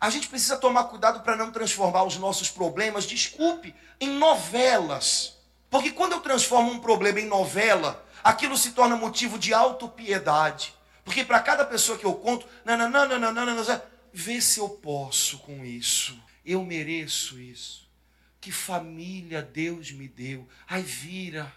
A 0.00 0.08
gente 0.08 0.28
precisa 0.28 0.56
tomar 0.56 0.84
cuidado 0.84 1.20
para 1.20 1.36
não 1.36 1.50
transformar 1.50 2.04
os 2.04 2.16
nossos 2.16 2.50
problemas, 2.50 3.04
desculpe, 3.04 3.74
em 4.00 4.08
novelas. 4.08 5.34
Porque 5.68 5.90
quando 5.90 6.12
eu 6.12 6.20
transformo 6.20 6.70
um 6.70 6.78
problema 6.78 7.20
em 7.20 7.26
novela, 7.26 8.02
aquilo 8.24 8.56
se 8.56 8.70
torna 8.70 8.96
motivo 8.96 9.38
de 9.38 9.52
autopiedade. 9.52 10.74
Porque 11.08 11.24
para 11.24 11.40
cada 11.40 11.64
pessoa 11.64 11.96
que 11.96 12.04
eu 12.04 12.12
conto, 12.16 12.46
não, 12.66 12.76
não, 12.76 12.90
não, 12.90 13.08
não, 13.08 13.32
não, 13.32 13.46
não, 13.46 13.64
não, 13.64 13.82
vê 14.12 14.42
se 14.42 14.60
eu 14.60 14.68
posso 14.68 15.38
com 15.38 15.64
isso. 15.64 16.20
Eu 16.44 16.62
mereço 16.62 17.40
isso. 17.40 17.88
Que 18.38 18.52
família 18.52 19.40
Deus 19.40 19.90
me 19.90 20.06
deu. 20.06 20.46
Ai, 20.68 20.82
vira. 20.82 21.50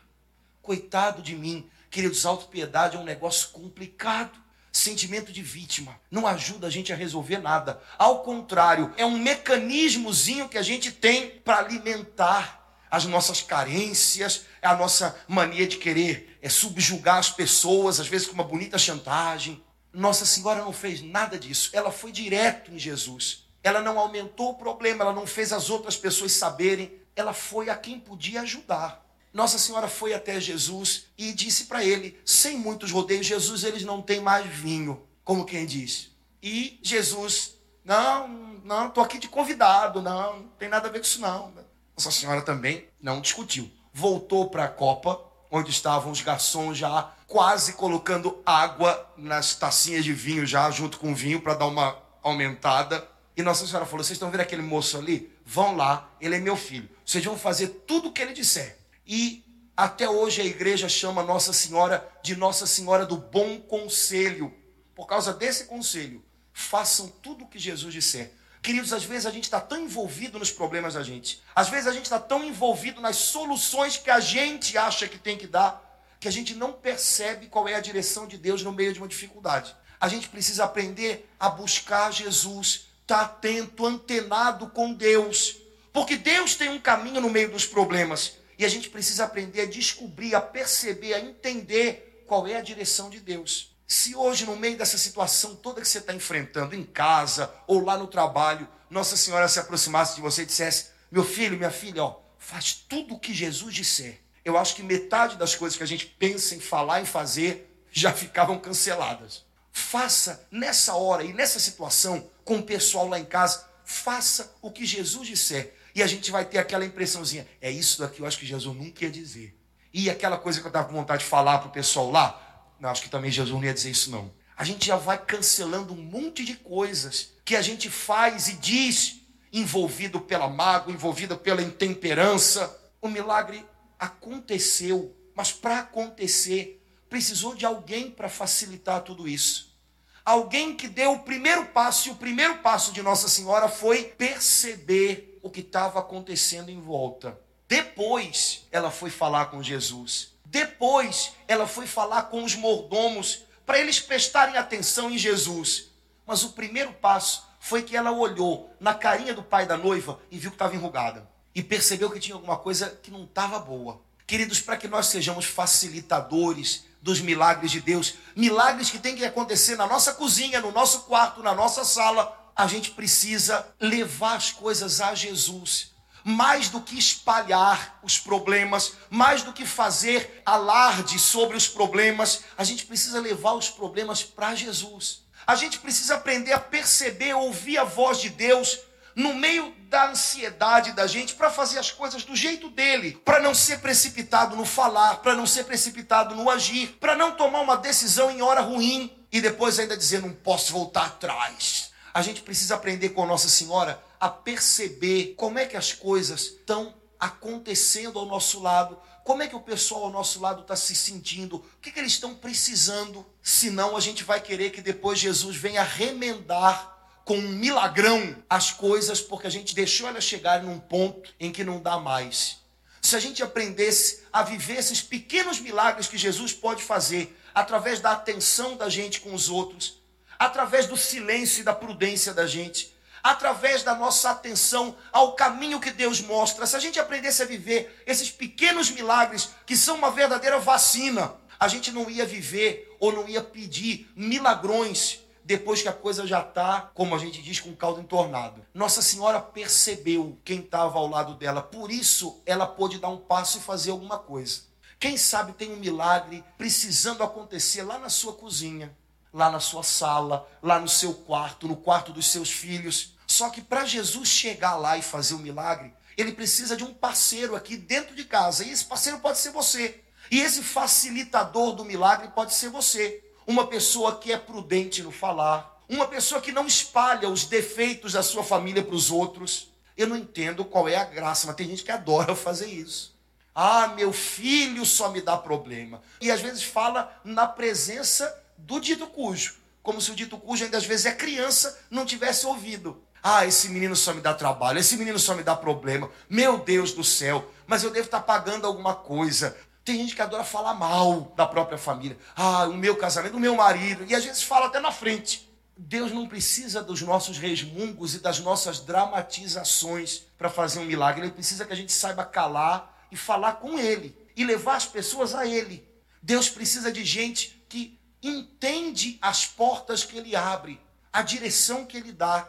Coitado 0.62 1.22
de 1.22 1.36
mim. 1.36 1.70
Queridos, 1.89 2.25
autopiedade 2.25 2.96
é 2.96 3.00
um 3.00 3.03
negócio 3.03 3.50
complicado. 3.50 4.39
Sentimento 4.72 5.34
de 5.34 5.41
vítima 5.41 6.00
não 6.10 6.25
ajuda 6.25 6.67
a 6.67 6.70
gente 6.70 6.93
a 6.93 6.96
resolver 6.96 7.39
nada. 7.39 7.84
Ao 7.98 8.24
contrário, 8.24 8.93
é 8.96 9.05
um 9.05 9.17
mecanismozinho 9.20 10.48
que 10.48 10.58
a 10.58 10.63
gente 10.63 10.93
tem 10.93 11.29
para 11.29 11.58
alimentar 11.58 12.60
as 12.91 13.05
nossas 13.05 13.41
carências, 13.41 14.45
é 14.62 14.67
a 14.67 14.75
nossa 14.75 15.17
mania 15.27 15.65
de 15.65 15.77
querer 15.77 16.31
é 16.41 16.50
subjugar 16.50 17.17
as 17.17 17.29
pessoas, 17.29 18.00
às 18.00 18.07
vezes 18.07 18.27
com 18.27 18.33
uma 18.33 18.43
bonita 18.43 18.77
chantagem. 18.77 19.63
Nossa 19.93 20.25
Senhora 20.25 20.63
não 20.63 20.74
fez 20.74 21.01
nada 21.01 21.38
disso. 21.38 21.69
Ela 21.71 21.91
foi 21.91 22.12
direto 22.12 22.71
em 22.74 22.79
Jesus. 22.79 23.45
Ela 23.63 23.79
não 23.79 24.00
aumentou 24.00 24.51
o 24.51 24.55
problema, 24.55 25.03
ela 25.03 25.13
não 25.13 25.27
fez 25.27 25.53
as 25.53 25.69
outras 25.69 25.95
pessoas 25.95 26.31
saberem. 26.31 27.00
Ela 27.15 27.33
foi 27.33 27.69
a 27.69 27.75
quem 27.75 28.00
podia 28.00 28.41
ajudar. 28.41 29.05
Nossa 29.31 29.60
Senhora 29.60 29.88
foi 29.88 30.13
até 30.13 30.41
Jesus 30.41 31.05
e 31.17 31.31
disse 31.31 31.65
para 31.65 31.83
ele, 31.83 32.19
sem 32.25 32.57
muitos 32.57 32.91
rodeios, 32.91 33.25
Jesus, 33.25 33.63
eles 33.63 33.83
não 33.83 34.01
têm 34.01 34.19
mais 34.19 34.45
vinho, 34.48 35.07
como 35.24 35.45
quem 35.45 35.65
diz. 35.65 36.10
E 36.43 36.79
Jesus, 36.81 37.55
não, 37.86 38.27
não, 38.65 38.88
estou 38.88 39.03
aqui 39.03 39.17
de 39.17 39.29
convidado, 39.29 40.01
não, 40.01 40.39
não 40.39 40.48
tem 40.60 40.67
nada 40.67 40.89
a 40.89 40.91
ver 40.91 41.00
com 41.00 41.05
isso 41.05 41.21
não. 41.21 41.53
Nossa 41.95 42.12
Senhora 42.12 42.41
também 42.41 42.88
não 43.01 43.21
discutiu. 43.21 43.69
Voltou 43.93 44.50
para 44.50 44.65
a 44.65 44.69
copa, 44.69 45.19
onde 45.50 45.69
estavam 45.69 46.12
os 46.12 46.21
garçons 46.21 46.77
já 46.77 47.12
quase 47.27 47.74
colocando 47.74 48.41
água 48.45 49.10
nas 49.17 49.55
tacinhas 49.55 50.03
de 50.03 50.13
vinho 50.13 50.45
já, 50.45 50.69
junto 50.69 51.00
com 51.00 51.12
o 51.12 51.15
vinho, 51.15 51.41
para 51.41 51.53
dar 51.53 51.67
uma 51.67 51.98
aumentada. 52.21 53.07
E 53.36 53.41
Nossa 53.41 53.65
Senhora 53.65 53.86
falou: 53.86 54.03
Vocês 54.03 54.15
estão 54.15 54.29
vendo 54.29 54.41
aquele 54.41 54.62
moço 54.62 54.98
ali? 54.98 55.31
Vão 55.45 55.75
lá, 55.75 56.10
ele 56.19 56.36
é 56.36 56.39
meu 56.39 56.55
filho. 56.55 56.89
Vocês 57.05 57.24
vão 57.24 57.38
fazer 57.38 57.67
tudo 57.88 58.10
o 58.10 58.12
que 58.12 58.21
ele 58.21 58.33
disser. 58.33 58.77
E 59.05 59.43
até 59.75 60.10
hoje 60.10 60.41
a 60.41 60.45
igreja 60.45 60.88
chama 60.88 61.24
Nossa 61.24 61.53
Senhora 61.53 62.07
de 62.21 62.36
Nossa 62.36 62.67
Senhora 62.67 63.05
do 63.05 63.17
Bom 63.17 63.60
Conselho. 63.60 64.53
Por 64.93 65.07
causa 65.07 65.33
desse 65.33 65.65
conselho, 65.65 66.24
façam 66.53 67.07
tudo 67.07 67.45
o 67.45 67.48
que 67.48 67.57
Jesus 67.57 67.93
disser. 67.93 68.33
Queridos, 68.61 68.93
às 68.93 69.03
vezes 69.03 69.25
a 69.25 69.31
gente 69.31 69.45
está 69.45 69.59
tão 69.59 69.79
envolvido 69.79 70.37
nos 70.37 70.51
problemas 70.51 70.93
da 70.93 71.01
gente, 71.01 71.41
às 71.55 71.69
vezes 71.69 71.87
a 71.87 71.91
gente 71.91 72.03
está 72.03 72.19
tão 72.19 72.43
envolvido 72.43 73.01
nas 73.01 73.15
soluções 73.15 73.97
que 73.97 74.11
a 74.11 74.19
gente 74.19 74.77
acha 74.77 75.07
que 75.07 75.17
tem 75.17 75.35
que 75.35 75.47
dar, 75.47 75.81
que 76.19 76.27
a 76.27 76.31
gente 76.31 76.53
não 76.53 76.71
percebe 76.71 77.47
qual 77.47 77.67
é 77.67 77.73
a 77.73 77.79
direção 77.79 78.27
de 78.27 78.37
Deus 78.37 78.61
no 78.61 78.71
meio 78.71 78.93
de 78.93 78.99
uma 78.99 79.07
dificuldade. 79.07 79.75
A 79.99 80.07
gente 80.07 80.29
precisa 80.29 80.65
aprender 80.65 81.27
a 81.39 81.49
buscar 81.49 82.11
Jesus, 82.11 82.87
estar 83.01 83.17
tá 83.17 83.21
atento, 83.21 83.85
antenado 83.85 84.67
com 84.69 84.93
Deus, 84.93 85.57
porque 85.91 86.15
Deus 86.15 86.53
tem 86.53 86.69
um 86.69 86.79
caminho 86.79 87.19
no 87.19 87.29
meio 87.29 87.51
dos 87.51 87.65
problemas. 87.65 88.33
E 88.59 88.65
a 88.65 88.69
gente 88.69 88.91
precisa 88.91 89.23
aprender 89.25 89.61
a 89.61 89.65
descobrir, 89.65 90.35
a 90.35 90.41
perceber, 90.41 91.15
a 91.15 91.19
entender 91.19 92.23
qual 92.27 92.45
é 92.45 92.55
a 92.55 92.61
direção 92.61 93.09
de 93.09 93.19
Deus. 93.19 93.70
Se 93.91 94.15
hoje, 94.15 94.45
no 94.45 94.55
meio 94.55 94.77
dessa 94.77 94.98
situação 94.98 95.53
toda 95.53 95.81
que 95.81 95.88
você 95.88 95.98
está 95.98 96.13
enfrentando, 96.13 96.74
em 96.74 96.81
casa 96.81 97.53
ou 97.67 97.83
lá 97.83 97.98
no 97.98 98.07
trabalho, 98.07 98.65
Nossa 98.89 99.17
Senhora 99.17 99.50
se 99.50 99.60
aproximasse 99.60 100.15
de 100.15 100.21
você 100.21 100.43
e 100.43 100.45
dissesse: 100.45 100.91
Meu 101.12 101.25
filho, 101.25 101.57
minha 101.57 101.69
filha, 101.69 102.05
ó, 102.05 102.21
faz 102.39 102.71
tudo 102.71 103.15
o 103.15 103.19
que 103.19 103.33
Jesus 103.33 103.75
disser. 103.75 104.21
Eu 104.45 104.57
acho 104.57 104.77
que 104.77 104.81
metade 104.81 105.36
das 105.36 105.55
coisas 105.55 105.75
que 105.77 105.83
a 105.83 105.86
gente 105.86 106.05
pensa 106.05 106.55
em 106.55 106.62
falar 106.62 107.01
e 107.01 107.05
fazer 107.05 107.69
já 107.91 108.13
ficavam 108.15 108.57
canceladas. 108.57 109.43
Faça 109.74 110.48
nessa 110.50 110.93
hora 110.95 111.25
e 111.25 111.33
nessa 111.33 111.60
situação, 111.60 112.31
com 112.45 112.60
o 112.60 112.63
pessoal 112.63 113.10
lá 113.10 113.19
em 113.19 113.25
casa, 113.25 113.67
faça 113.83 114.55
o 114.62 114.71
que 114.71 114.86
Jesus 114.86 115.27
disser. 115.27 115.75
E 115.93 116.01
a 116.01 116.07
gente 116.07 116.31
vai 116.31 116.45
ter 116.45 116.60
aquela 116.60 116.86
impressãozinha, 116.86 117.45
é 117.60 117.69
isso 117.69 118.00
daqui 118.00 118.21
eu 118.21 118.25
acho 118.25 118.39
que 118.39 118.45
Jesus 118.45 118.74
nunca 118.74 119.03
ia 119.03 119.12
dizer. 119.12 119.53
E 119.93 120.10
aquela 120.10 120.38
coisa 120.38 120.62
que 120.62 120.65
eu 120.65 120.69
estava 120.69 120.88
com 120.88 120.93
vontade 120.93 121.25
de 121.25 121.29
falar 121.29 121.57
para 121.60 121.67
o 121.67 121.71
pessoal 121.74 122.10
lá, 122.10 122.50
não, 122.81 122.89
acho 122.89 123.03
que 123.03 123.09
também 123.09 123.29
Jesus 123.29 123.53
não 123.53 123.63
ia 123.63 123.75
dizer 123.75 123.91
isso 123.91 124.09
não. 124.09 124.33
A 124.57 124.63
gente 124.63 124.88
já 124.88 124.95
vai 124.95 125.23
cancelando 125.23 125.93
um 125.93 126.01
monte 126.01 126.43
de 126.43 126.55
coisas 126.55 127.33
que 127.45 127.55
a 127.55 127.61
gente 127.61 127.91
faz 127.91 128.47
e 128.47 128.53
diz, 128.53 129.21
envolvido 129.53 130.19
pela 130.19 130.50
mágoa, 130.50 130.91
envolvido 130.91 131.38
pela 131.38 131.61
intemperança. 131.61 132.75
O 133.00 133.07
milagre 133.07 133.63
aconteceu, 134.00 135.15
mas 135.35 135.51
para 135.51 135.79
acontecer, 135.79 136.83
precisou 137.07 137.53
de 137.53 137.67
alguém 137.67 138.09
para 138.09 138.27
facilitar 138.27 139.01
tudo 139.01 139.27
isso. 139.27 139.77
Alguém 140.25 140.75
que 140.75 140.88
deu 140.88 141.13
o 141.13 141.19
primeiro 141.19 141.67
passo, 141.67 142.09
e 142.09 142.11
o 142.11 142.15
primeiro 142.15 142.57
passo 142.59 142.91
de 142.91 143.03
Nossa 143.03 143.27
Senhora 143.27 143.69
foi 143.69 144.05
perceber 144.05 145.39
o 145.43 145.51
que 145.51 145.61
estava 145.61 146.00
acontecendo 146.00 146.69
em 146.69 146.81
volta. 146.81 147.39
Depois 147.67 148.67
ela 148.71 148.89
foi 148.89 149.11
falar 149.11 149.47
com 149.47 149.61
Jesus. 149.61 150.31
Depois 150.51 151.31
ela 151.48 151.65
foi 151.65 151.88
falar 151.88 152.24
com 152.24 152.43
os 152.43 152.55
mordomos 152.55 153.43
para 153.65 153.79
eles 153.79 154.01
prestarem 154.01 154.58
atenção 154.58 155.10
em 155.10 155.17
Jesus. 155.17 155.86
Mas 156.27 156.43
o 156.43 156.51
primeiro 156.51 156.91
passo 156.91 157.48
foi 157.58 157.81
que 157.84 157.96
ela 157.96 158.12
olhou 158.12 158.70
na 158.77 158.93
carinha 158.93 159.34
do 159.34 159.41
pai 159.41 159.65
da 159.65 159.77
noiva 159.77 160.20
e 160.29 160.38
viu 160.38 160.51
que 160.51 160.55
estava 160.55 160.75
enrugada. 160.75 161.25
E 161.55 161.63
percebeu 161.63 162.12
que 162.12 162.20
tinha 162.20 162.36
alguma 162.36 162.58
coisa 162.58 162.89
que 163.01 163.10
não 163.10 163.24
estava 163.24 163.60
boa. 163.60 164.01
Queridos, 164.27 164.60
para 164.60 164.75
que 164.75 164.89
nós 164.89 165.05
sejamos 165.05 165.46
facilitadores 165.46 166.84
dos 167.01 167.22
milagres 167.22 167.72
de 167.72 167.79
Deus, 167.79 168.15
milagres 168.36 168.89
que 168.89 169.00
tem 169.00 169.15
que 169.15 169.24
acontecer 169.24 169.77
na 169.77 169.88
nossa 169.88 170.13
cozinha, 170.15 170.60
no 170.60 170.74
nosso 170.74 171.03
quarto, 171.03 171.41
na 171.41 171.55
nossa 171.55 171.86
sala, 171.86 172.51
a 172.53 172.67
gente 172.67 172.91
precisa 172.91 173.65
levar 173.79 174.36
as 174.36 174.51
coisas 174.51 175.00
a 175.00 175.15
Jesus. 175.15 175.91
Mais 176.23 176.69
do 176.69 176.81
que 176.81 176.97
espalhar 176.97 177.99
os 178.03 178.19
problemas, 178.19 178.93
mais 179.09 179.43
do 179.43 179.53
que 179.53 179.65
fazer 179.65 180.41
alarde 180.45 181.17
sobre 181.17 181.57
os 181.57 181.67
problemas, 181.67 182.41
a 182.57 182.63
gente 182.63 182.85
precisa 182.85 183.19
levar 183.19 183.53
os 183.53 183.69
problemas 183.69 184.23
para 184.23 184.55
Jesus. 184.55 185.23
A 185.45 185.55
gente 185.55 185.79
precisa 185.79 186.15
aprender 186.15 186.53
a 186.53 186.59
perceber, 186.59 187.33
ouvir 187.33 187.77
a 187.77 187.83
voz 187.83 188.19
de 188.19 188.29
Deus 188.29 188.79
no 189.15 189.33
meio 189.33 189.73
da 189.89 190.09
ansiedade 190.09 190.93
da 190.93 191.05
gente 191.05 191.35
para 191.35 191.49
fazer 191.49 191.79
as 191.79 191.91
coisas 191.91 192.23
do 192.23 192.35
jeito 192.35 192.69
dele, 192.69 193.21
para 193.25 193.41
não 193.41 193.53
ser 193.53 193.79
precipitado 193.79 194.55
no 194.55 194.65
falar, 194.65 195.17
para 195.17 195.35
não 195.35 195.45
ser 195.45 195.65
precipitado 195.65 196.35
no 196.35 196.49
agir, 196.49 196.97
para 196.99 197.15
não 197.15 197.31
tomar 197.31 197.61
uma 197.61 197.75
decisão 197.75 198.31
em 198.31 198.41
hora 198.41 198.61
ruim 198.61 199.13
e 199.31 199.41
depois 199.41 199.79
ainda 199.79 199.97
dizer 199.97 200.21
não 200.21 200.31
posso 200.31 200.71
voltar 200.71 201.07
atrás. 201.07 201.91
A 202.13 202.21
gente 202.21 202.41
precisa 202.41 202.75
aprender 202.75 203.09
com 203.09 203.25
Nossa 203.25 203.49
Senhora 203.49 204.01
a 204.21 204.29
perceber 204.29 205.33
como 205.35 205.57
é 205.57 205.65
que 205.65 205.75
as 205.75 205.93
coisas 205.93 206.41
estão 206.41 206.93
acontecendo 207.19 208.19
ao 208.19 208.27
nosso 208.27 208.59
lado, 208.59 208.99
como 209.23 209.41
é 209.41 209.47
que 209.47 209.55
o 209.55 209.61
pessoal 209.61 210.03
ao 210.03 210.11
nosso 210.11 210.39
lado 210.39 210.61
está 210.61 210.75
se 210.75 210.95
sentindo, 210.95 211.55
o 211.55 211.63
que, 211.81 211.91
que 211.91 211.99
eles 211.99 212.11
estão 212.11 212.35
precisando. 212.35 213.25
Senão 213.41 213.97
a 213.97 213.99
gente 213.99 214.23
vai 214.23 214.39
querer 214.39 214.69
que 214.69 214.79
depois 214.79 215.17
Jesus 215.17 215.55
venha 215.55 215.81
remendar 215.81 216.95
com 217.25 217.37
um 217.37 217.49
milagrão 217.49 218.35
as 218.47 218.71
coisas, 218.71 219.19
porque 219.19 219.47
a 219.47 219.51
gente 219.51 219.73
deixou 219.73 220.07
elas 220.07 220.23
chegarem 220.23 220.67
num 220.67 220.79
ponto 220.79 221.33
em 221.39 221.51
que 221.51 221.63
não 221.63 221.81
dá 221.81 221.97
mais. 221.97 222.57
Se 223.01 223.15
a 223.15 223.19
gente 223.19 223.41
aprendesse 223.41 224.23
a 224.31 224.43
viver 224.43 224.77
esses 224.77 225.01
pequenos 225.01 225.59
milagres 225.59 226.07
que 226.07 226.17
Jesus 226.17 226.53
pode 226.53 226.83
fazer, 226.83 227.35
através 227.55 227.99
da 227.99 228.11
atenção 228.11 228.77
da 228.77 228.87
gente 228.87 229.19
com 229.19 229.33
os 229.33 229.49
outros, 229.49 229.99
através 230.37 230.85
do 230.85 230.95
silêncio 230.95 231.61
e 231.61 231.63
da 231.63 231.73
prudência 231.73 232.33
da 232.33 232.45
gente, 232.45 232.90
através 233.23 233.83
da 233.83 233.95
nossa 233.95 234.31
atenção 234.31 234.95
ao 235.11 235.33
caminho 235.33 235.79
que 235.79 235.91
Deus 235.91 236.21
mostra, 236.21 236.65
se 236.65 236.75
a 236.75 236.79
gente 236.79 236.99
aprendesse 236.99 237.41
a 237.41 237.45
viver 237.45 238.03
esses 238.05 238.31
pequenos 238.31 238.89
milagres 238.89 239.49
que 239.65 239.75
são 239.75 239.95
uma 239.95 240.11
verdadeira 240.11 240.59
vacina, 240.59 241.33
a 241.59 241.67
gente 241.67 241.91
não 241.91 242.09
ia 242.09 242.25
viver 242.25 242.95
ou 242.99 243.11
não 243.11 243.27
ia 243.27 243.41
pedir 243.41 244.11
milagrões 244.15 245.19
depois 245.43 245.81
que 245.81 245.87
a 245.87 245.93
coisa 245.93 246.25
já 246.25 246.41
está, 246.41 246.91
como 246.93 247.15
a 247.15 247.17
gente 247.17 247.41
diz, 247.41 247.59
com 247.59 247.69
o 247.69 247.75
caldo 247.75 247.99
entornado. 247.99 248.65
Nossa 248.73 249.01
Senhora 249.01 249.39
percebeu 249.39 250.39
quem 250.45 250.59
estava 250.59 250.97
ao 250.97 251.07
lado 251.07 251.35
dela, 251.35 251.61
por 251.61 251.91
isso 251.91 252.41
ela 252.45 252.65
pôde 252.65 252.99
dar 252.99 253.09
um 253.09 253.17
passo 253.17 253.57
e 253.57 253.61
fazer 253.61 253.91
alguma 253.91 254.17
coisa. 254.17 254.61
Quem 254.99 255.17
sabe 255.17 255.53
tem 255.53 255.71
um 255.71 255.77
milagre 255.77 256.43
precisando 256.57 257.23
acontecer 257.23 257.81
lá 257.81 257.97
na 257.97 258.07
sua 258.07 258.33
cozinha, 258.33 258.95
lá 259.33 259.50
na 259.50 259.59
sua 259.59 259.83
sala, 259.83 260.47
lá 260.61 260.79
no 260.79 260.88
seu 260.88 261.13
quarto, 261.13 261.67
no 261.67 261.75
quarto 261.75 262.11
dos 262.11 262.27
seus 262.27 262.50
filhos. 262.50 263.13
Só 263.25 263.50
que 263.50 263.61
para 263.61 263.85
Jesus 263.85 264.27
chegar 264.27 264.75
lá 264.75 264.97
e 264.97 265.01
fazer 265.01 265.33
o 265.33 265.39
milagre, 265.39 265.93
ele 266.17 266.33
precisa 266.33 266.75
de 266.75 266.83
um 266.83 266.93
parceiro 266.93 267.55
aqui 267.55 267.77
dentro 267.77 268.15
de 268.15 268.25
casa. 268.25 268.63
E 268.63 268.71
esse 268.71 268.85
parceiro 268.85 269.19
pode 269.19 269.38
ser 269.38 269.51
você. 269.51 270.01
E 270.29 270.39
esse 270.39 270.61
facilitador 270.61 271.73
do 271.73 271.85
milagre 271.85 272.29
pode 272.29 272.53
ser 272.53 272.69
você 272.69 273.23
uma 273.45 273.67
pessoa 273.67 274.17
que 274.17 274.31
é 274.31 274.38
prudente 274.38 275.01
no 275.01 275.11
falar, 275.11 275.81
uma 275.89 276.07
pessoa 276.07 276.39
que 276.39 276.51
não 276.51 276.65
espalha 276.65 277.29
os 277.29 277.46
defeitos 277.46 278.13
da 278.13 278.24
sua 278.24 278.44
família 278.44 278.83
para 278.83 278.96
os 278.96 279.11
outros. 279.11 279.72
Eu 279.98 280.07
não 280.07 280.15
entendo 280.15 280.63
qual 280.63 280.87
é 280.87 280.96
a 280.96 281.03
graça, 281.03 281.48
mas 281.48 281.55
tem 281.55 281.67
gente 281.67 281.83
que 281.83 281.91
adora 281.91 282.33
fazer 282.35 282.67
isso. 282.67 283.11
Ah, 283.53 283.89
meu 283.89 284.13
filho 284.13 284.85
só 284.85 285.09
me 285.09 285.22
dá 285.22 285.35
problema. 285.35 286.01
E 286.22 286.31
às 286.31 286.39
vezes 286.39 286.63
fala 286.63 287.20
na 287.24 287.46
presença 287.46 288.40
do 288.65 288.79
dito 288.79 289.07
cujo, 289.07 289.55
como 289.81 290.01
se 290.01 290.11
o 290.11 290.15
dito 290.15 290.37
cujo 290.37 290.63
ainda 290.63 290.77
às 290.77 290.85
vezes 290.85 291.05
é 291.05 291.13
criança, 291.13 291.79
não 291.89 292.05
tivesse 292.05 292.45
ouvido. 292.45 293.03
Ah, 293.24 293.45
esse 293.45 293.69
menino 293.69 293.95
só 293.95 294.13
me 294.13 294.21
dá 294.21 294.33
trabalho, 294.33 294.79
esse 294.79 294.97
menino 294.97 295.19
só 295.19 295.35
me 295.35 295.43
dá 295.43 295.55
problema. 295.55 296.09
Meu 296.29 296.57
Deus 296.57 296.91
do 296.91 297.03
céu, 297.03 297.51
mas 297.67 297.83
eu 297.83 297.91
devo 297.91 298.05
estar 298.05 298.21
pagando 298.21 298.65
alguma 298.65 298.95
coisa. 298.95 299.55
Tem 299.83 299.97
gente 299.97 300.15
que 300.15 300.21
adora 300.21 300.43
falar 300.43 300.74
mal 300.74 301.33
da 301.35 301.45
própria 301.45 301.77
família. 301.77 302.17
Ah, 302.35 302.67
o 302.67 302.74
meu 302.74 302.95
casamento, 302.95 303.37
o 303.37 303.39
meu 303.39 303.55
marido. 303.55 304.05
E 304.07 304.15
às 304.15 304.24
vezes 304.24 304.43
fala 304.43 304.67
até 304.67 304.79
na 304.79 304.91
frente. 304.91 305.51
Deus 305.77 306.11
não 306.11 306.27
precisa 306.27 306.83
dos 306.83 307.01
nossos 307.01 307.37
resmungos 307.37 308.13
e 308.13 308.19
das 308.19 308.39
nossas 308.39 308.79
dramatizações 308.79 310.24
para 310.37 310.50
fazer 310.50 310.79
um 310.79 310.85
milagre. 310.85 311.24
Ele 311.24 311.31
precisa 311.31 311.65
que 311.65 311.74
a 311.74 311.75
gente 311.75 311.91
saiba 311.91 312.24
calar 312.24 313.05
e 313.11 313.15
falar 313.15 313.53
com 313.53 313.79
Ele 313.79 314.15
e 314.35 314.45
levar 314.45 314.75
as 314.75 314.85
pessoas 314.85 315.33
a 315.33 315.45
Ele. 315.45 315.87
Deus 316.21 316.50
precisa 316.50 316.91
de 316.91 317.03
gente 317.03 317.65
que 317.67 318.00
entende 318.22 319.18
as 319.22 319.46
portas 319.46 320.03
que 320.03 320.18
Ele 320.18 320.36
abre, 320.36 320.79
a 321.12 321.22
direção 321.22 321.86
que 321.86 321.98
Ele 321.98 322.12
dá. 322.12 322.48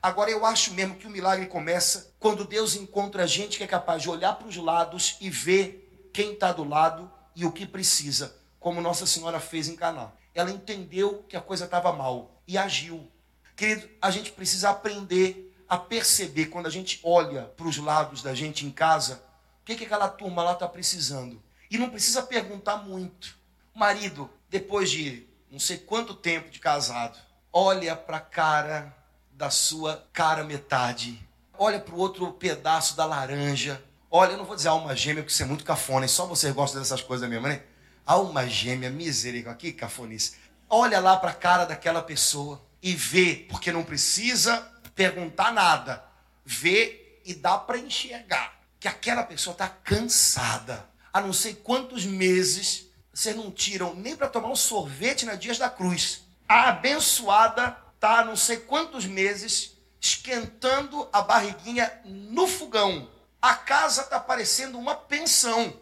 Agora 0.00 0.30
eu 0.30 0.46
acho 0.46 0.74
mesmo 0.74 0.96
que 0.96 1.06
o 1.06 1.10
milagre 1.10 1.46
começa 1.46 2.14
quando 2.18 2.44
Deus 2.44 2.76
encontra 2.76 3.26
gente 3.26 3.58
que 3.58 3.64
é 3.64 3.66
capaz 3.66 4.02
de 4.02 4.10
olhar 4.10 4.34
para 4.34 4.46
os 4.46 4.56
lados 4.56 5.16
e 5.20 5.28
ver 5.28 6.10
quem 6.12 6.32
está 6.32 6.52
do 6.52 6.64
lado 6.64 7.10
e 7.34 7.44
o 7.44 7.52
que 7.52 7.66
precisa, 7.66 8.36
como 8.60 8.80
Nossa 8.80 9.06
Senhora 9.06 9.40
fez 9.40 9.68
em 9.68 9.76
Caná. 9.76 10.12
Ela 10.34 10.50
entendeu 10.50 11.24
que 11.28 11.36
a 11.36 11.40
coisa 11.40 11.64
estava 11.64 11.92
mal 11.92 12.42
e 12.46 12.56
agiu. 12.56 13.10
Querido, 13.56 13.88
a 14.00 14.10
gente 14.10 14.30
precisa 14.32 14.70
aprender 14.70 15.54
a 15.68 15.76
perceber 15.76 16.46
quando 16.46 16.66
a 16.66 16.70
gente 16.70 17.00
olha 17.02 17.42
para 17.56 17.66
os 17.66 17.76
lados 17.76 18.22
da 18.22 18.34
gente 18.34 18.64
em 18.64 18.70
casa, 18.70 19.22
o 19.60 19.64
que, 19.64 19.74
que 19.74 19.84
aquela 19.84 20.08
turma 20.08 20.42
lá 20.42 20.52
está 20.52 20.66
precisando. 20.66 21.42
E 21.70 21.76
não 21.76 21.90
precisa 21.90 22.22
perguntar 22.22 22.78
muito. 22.78 23.37
Marido, 23.78 24.30
depois 24.50 24.90
de 24.90 25.26
não 25.50 25.58
sei 25.58 25.78
quanto 25.78 26.14
tempo 26.14 26.50
de 26.50 26.58
casado, 26.58 27.18
olha 27.52 27.96
para 27.96 28.18
a 28.18 28.20
cara 28.20 28.94
da 29.32 29.50
sua 29.50 30.06
cara 30.12 30.44
metade, 30.44 31.18
olha 31.56 31.78
para 31.78 31.94
o 31.94 31.98
outro 31.98 32.32
pedaço 32.32 32.96
da 32.96 33.04
laranja, 33.04 33.82
Olha, 34.10 34.32
eu 34.32 34.38
não 34.38 34.46
vou 34.46 34.56
dizer 34.56 34.68
alma 34.68 34.96
gêmea, 34.96 35.22
porque 35.22 35.34
isso 35.34 35.42
é 35.42 35.46
muito 35.46 35.64
cafona, 35.64 36.06
e 36.06 36.08
só 36.08 36.24
você 36.24 36.50
gosta 36.50 36.78
dessas 36.78 37.02
coisas 37.02 37.28
mesmo, 37.28 37.46
né? 37.46 37.62
Alma 38.06 38.48
gêmea, 38.48 38.88
misericórdia, 38.88 39.58
que 39.58 39.72
cafonice. 39.72 40.36
Olha 40.68 40.98
lá 40.98 41.18
para 41.18 41.30
a 41.30 41.34
cara 41.34 41.66
daquela 41.66 42.00
pessoa 42.00 42.64
e 42.82 42.94
vê, 42.94 43.46
porque 43.50 43.70
não 43.70 43.84
precisa 43.84 44.66
perguntar 44.94 45.52
nada. 45.52 46.02
Vê 46.42 47.20
e 47.22 47.34
dá 47.34 47.58
para 47.58 47.76
enxergar 47.76 48.58
que 48.80 48.88
aquela 48.88 49.24
pessoa 49.24 49.52
está 49.52 49.68
cansada. 49.68 50.88
Há 51.12 51.20
não 51.20 51.34
sei 51.34 51.52
quantos 51.52 52.06
meses 52.06 52.87
vocês 53.18 53.34
não 53.34 53.50
tiram 53.50 53.94
nem 53.94 54.14
para 54.14 54.28
tomar 54.28 54.48
um 54.48 54.56
sorvete 54.56 55.26
na 55.26 55.34
Dias 55.34 55.58
da 55.58 55.68
Cruz. 55.68 56.24
A 56.48 56.68
abençoada 56.68 57.76
há 58.00 58.24
não 58.24 58.36
sei 58.36 58.58
quantos 58.58 59.06
meses 59.06 59.76
esquentando 60.00 61.08
a 61.12 61.20
barriguinha 61.20 62.00
no 62.04 62.46
fogão 62.46 63.08
a 63.40 63.54
casa 63.54 64.02
está 64.02 64.18
parecendo 64.18 64.78
uma 64.78 64.94
pensão. 64.94 65.72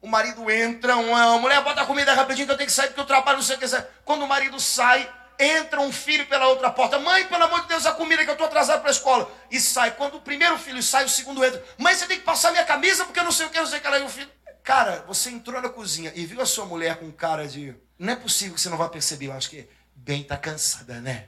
O 0.00 0.08
marido 0.08 0.50
entra, 0.50 0.96
uma 0.96 1.38
mulher 1.38 1.62
bota 1.62 1.82
a 1.82 1.86
comida 1.86 2.12
rapidinho 2.12 2.46
que 2.46 2.52
eu 2.52 2.56
tenho 2.56 2.66
que 2.66 2.72
sair 2.72 2.88
porque 2.88 3.00
eu 3.00 3.06
trabalho, 3.06 3.38
não 3.38 3.44
sei 3.44 3.56
o 3.56 3.58
que. 3.58 3.66
Quando 4.04 4.22
o 4.22 4.28
marido 4.28 4.58
sai, 4.58 5.08
entra 5.38 5.80
um 5.80 5.92
filho 5.92 6.26
pela 6.26 6.48
outra 6.48 6.70
porta. 6.70 6.98
Mãe, 6.98 7.26
pelo 7.26 7.44
amor 7.44 7.62
de 7.62 7.68
Deus, 7.68 7.86
a 7.86 7.92
comida 7.92 8.24
que 8.24 8.30
eu 8.30 8.32
estou 8.32 8.46
atrasado 8.46 8.80
para 8.80 8.90
a 8.90 8.92
escola. 8.92 9.30
E 9.50 9.60
sai. 9.60 9.92
Quando 9.92 10.16
o 10.16 10.20
primeiro 10.20 10.58
filho 10.58 10.82
sai, 10.82 11.04
o 11.04 11.08
segundo 11.08 11.44
entra. 11.44 11.62
Mãe, 11.78 11.94
você 11.94 12.06
tem 12.06 12.18
que 12.18 12.24
passar 12.24 12.50
minha 12.50 12.64
camisa 12.64 13.04
porque 13.04 13.20
eu 13.20 13.24
não 13.24 13.32
sei 13.32 13.46
o 13.46 13.50
que, 13.50 13.60
não 13.60 13.66
sei 13.66 13.78
o 13.78 13.80
que. 13.80 13.86
Ela, 13.86 14.04
o 14.04 14.08
filho... 14.08 14.28
Cara, 14.62 15.04
você 15.08 15.30
entrou 15.30 15.60
na 15.60 15.68
cozinha 15.68 16.12
e 16.14 16.24
viu 16.24 16.40
a 16.40 16.46
sua 16.46 16.64
mulher 16.64 16.96
com 16.96 17.10
cara 17.10 17.46
de. 17.48 17.74
Não 17.98 18.12
é 18.12 18.16
possível 18.16 18.54
que 18.54 18.60
você 18.60 18.68
não 18.68 18.76
vá 18.76 18.88
perceber. 18.88 19.26
Eu 19.26 19.32
acho 19.32 19.50
que 19.50 19.68
bem 19.94 20.22
tá 20.22 20.36
cansada, 20.36 21.00
né? 21.00 21.26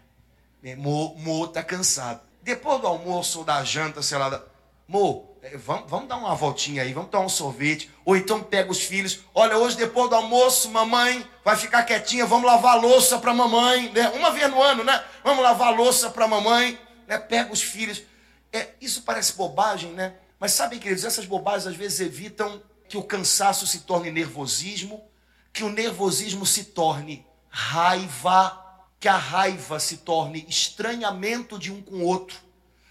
Mo, 0.77 1.15
Mo 1.17 1.49
tá 1.49 1.63
cansado. 1.63 2.21
Depois 2.43 2.81
do 2.81 2.87
almoço 2.87 3.41
ou 3.41 3.45
da 3.45 3.63
janta, 3.65 4.03
sei 4.03 4.19
lá, 4.19 4.43
Mo, 4.87 5.37
é, 5.43 5.57
vamos, 5.57 5.91
vamos 5.91 6.09
dar 6.09 6.17
uma 6.17 6.35
voltinha 6.35 6.83
aí, 6.83 6.93
vamos 6.93 7.11
tomar 7.11 7.25
um 7.25 7.29
sorvete. 7.29 7.91
Ou 8.05 8.17
então 8.17 8.43
pega 8.43 8.71
os 8.71 8.81
filhos. 8.81 9.21
Olha, 9.35 9.59
hoje 9.59 9.77
depois 9.77 10.09
do 10.09 10.17
almoço, 10.17 10.71
mamãe 10.71 11.29
vai 11.45 11.57
ficar 11.57 11.83
quietinha, 11.83 12.25
vamos 12.27 12.47
lavar 12.47 12.81
louça 12.81 13.19
para 13.19 13.35
mamãe. 13.35 13.91
Né? 13.91 14.09
Uma 14.11 14.31
vez 14.31 14.49
no 14.51 14.63
ano, 14.63 14.85
né? 14.85 15.05
Vamos 15.25 15.43
lavar 15.43 15.75
louça 15.75 16.09
para 16.11 16.29
mamãe. 16.29 16.79
Né? 17.07 17.19
Pega 17.19 17.53
os 17.53 17.63
filhos. 17.63 18.03
É, 18.53 18.69
isso 18.81 19.03
parece 19.03 19.33
bobagem, 19.33 19.91
né? 19.93 20.15
Mas 20.39 20.53
sabem, 20.53 20.79
queridos, 20.79 21.05
essas 21.05 21.27
bobagens 21.27 21.67
às 21.67 21.77
vezes 21.77 22.01
evitam 22.01 22.63
que 22.95 22.99
o 22.99 23.03
cansaço 23.03 23.67
se 23.67 23.81
torne 23.81 24.09
nervosismo, 24.09 25.05
que 25.53 25.65
o 25.65 25.69
nervosismo 25.69 26.47
se 26.47 26.67
torne 26.67 27.27
raiva, 27.49 28.57
que 29.01 29.09
a 29.09 29.17
raiva 29.17 29.81
se 29.81 29.97
torne 29.97 30.47
estranhamento 30.49 31.59
de 31.59 31.73
um 31.73 31.83
com 31.83 31.97
o 31.97 32.05
outro, 32.05 32.39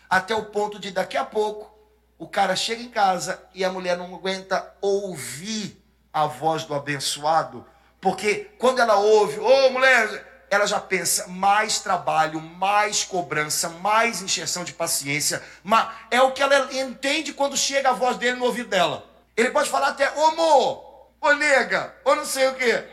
até 0.10 0.36
o 0.36 0.48
ponto 0.48 0.78
de 0.78 0.92
daqui 0.92 1.16
a 1.16 1.24
pouco 1.24 1.74
o 2.18 2.28
cara 2.28 2.54
chega 2.54 2.84
em 2.84 2.90
casa 2.90 3.42
e 3.54 3.64
a 3.64 3.72
mulher 3.72 3.98
não 3.98 4.14
aguenta 4.14 4.76
ouvir 4.82 5.82
a 6.12 6.28
voz 6.28 6.66
do 6.66 6.74
abençoado, 6.74 7.66
porque 8.02 8.52
quando 8.58 8.80
ela 8.80 8.98
ouve, 8.98 9.40
ô 9.40 9.48
oh, 9.48 9.70
mulher, 9.70 10.48
ela 10.50 10.68
já 10.68 10.82
pensa 10.82 11.30
mais 11.30 11.80
trabalho, 11.80 12.42
mais 12.42 13.06
cobrança, 13.06 13.70
mais 13.70 14.22
encheção 14.22 14.66
de 14.66 14.74
paciência. 14.74 15.42
Mas 15.64 15.96
é 16.12 16.22
o 16.22 16.34
que 16.34 16.44
ela 16.44 16.74
entende 16.74 17.32
quando 17.32 17.56
chega 17.56 17.92
a 17.92 17.94
voz 17.94 18.18
dele 18.18 18.36
no 18.36 18.46
ouvido 18.46 18.68
dela. 18.68 19.13
Ele 19.36 19.50
pode 19.50 19.70
falar 19.70 19.90
até, 19.90 20.06
amor, 20.06 21.10
ô 21.20 21.34
nega, 21.34 21.96
ou 22.04 22.16
não 22.16 22.26
sei 22.26 22.48
o 22.48 22.56
quê. 22.56 22.84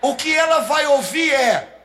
O 0.00 0.16
que 0.16 0.34
ela 0.34 0.60
vai 0.60 0.86
ouvir 0.86 1.32
é: 1.32 1.80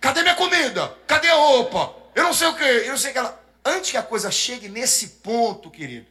cadê 0.00 0.22
minha 0.22 0.34
comida? 0.34 0.96
Cadê 1.06 1.28
a 1.28 1.34
roupa? 1.34 1.94
Eu 2.14 2.24
não 2.24 2.32
sei 2.32 2.48
o 2.48 2.56
quê, 2.56 2.82
eu 2.84 2.90
não 2.90 2.98
sei 2.98 3.10
o 3.10 3.12
que 3.12 3.18
ela. 3.18 3.38
Antes 3.64 3.90
que 3.90 3.96
a 3.96 4.02
coisa 4.02 4.30
chegue 4.30 4.68
nesse 4.68 5.08
ponto, 5.22 5.70
querido, 5.70 6.06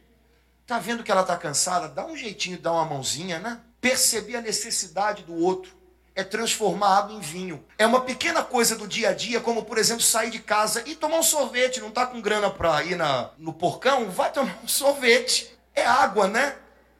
tá 0.66 0.78
vendo 0.78 1.02
que 1.02 1.10
ela 1.10 1.24
tá 1.24 1.36
cansada? 1.36 1.88
Dá 1.88 2.06
um 2.06 2.16
jeitinho 2.16 2.58
dar 2.58 2.72
uma 2.72 2.84
mãozinha, 2.84 3.40
né? 3.40 3.60
Perceber 3.80 4.36
a 4.36 4.40
necessidade 4.40 5.24
do 5.24 5.34
outro 5.34 5.76
é 6.14 6.22
transformar 6.22 6.98
água 6.98 7.14
em 7.14 7.20
vinho. 7.20 7.64
É 7.78 7.86
uma 7.86 8.00
pequena 8.00 8.42
coisa 8.42 8.76
do 8.76 8.86
dia 8.86 9.10
a 9.10 9.12
dia, 9.12 9.40
como 9.40 9.64
por 9.64 9.78
exemplo 9.78 10.02
sair 10.02 10.30
de 10.30 10.38
casa 10.38 10.82
e 10.86 10.94
tomar 10.94 11.18
um 11.18 11.22
sorvete. 11.22 11.80
Não 11.80 11.90
tá 11.90 12.06
com 12.06 12.20
grana 12.20 12.50
para 12.50 12.82
ir 12.84 12.96
na, 12.96 13.30
no 13.38 13.52
porcão? 13.52 14.10
Vai 14.10 14.30
tomar 14.30 14.58
um 14.62 14.66
sorvete. 14.68 15.56
É 15.74 15.84
água, 15.84 16.28
né? 16.28 16.56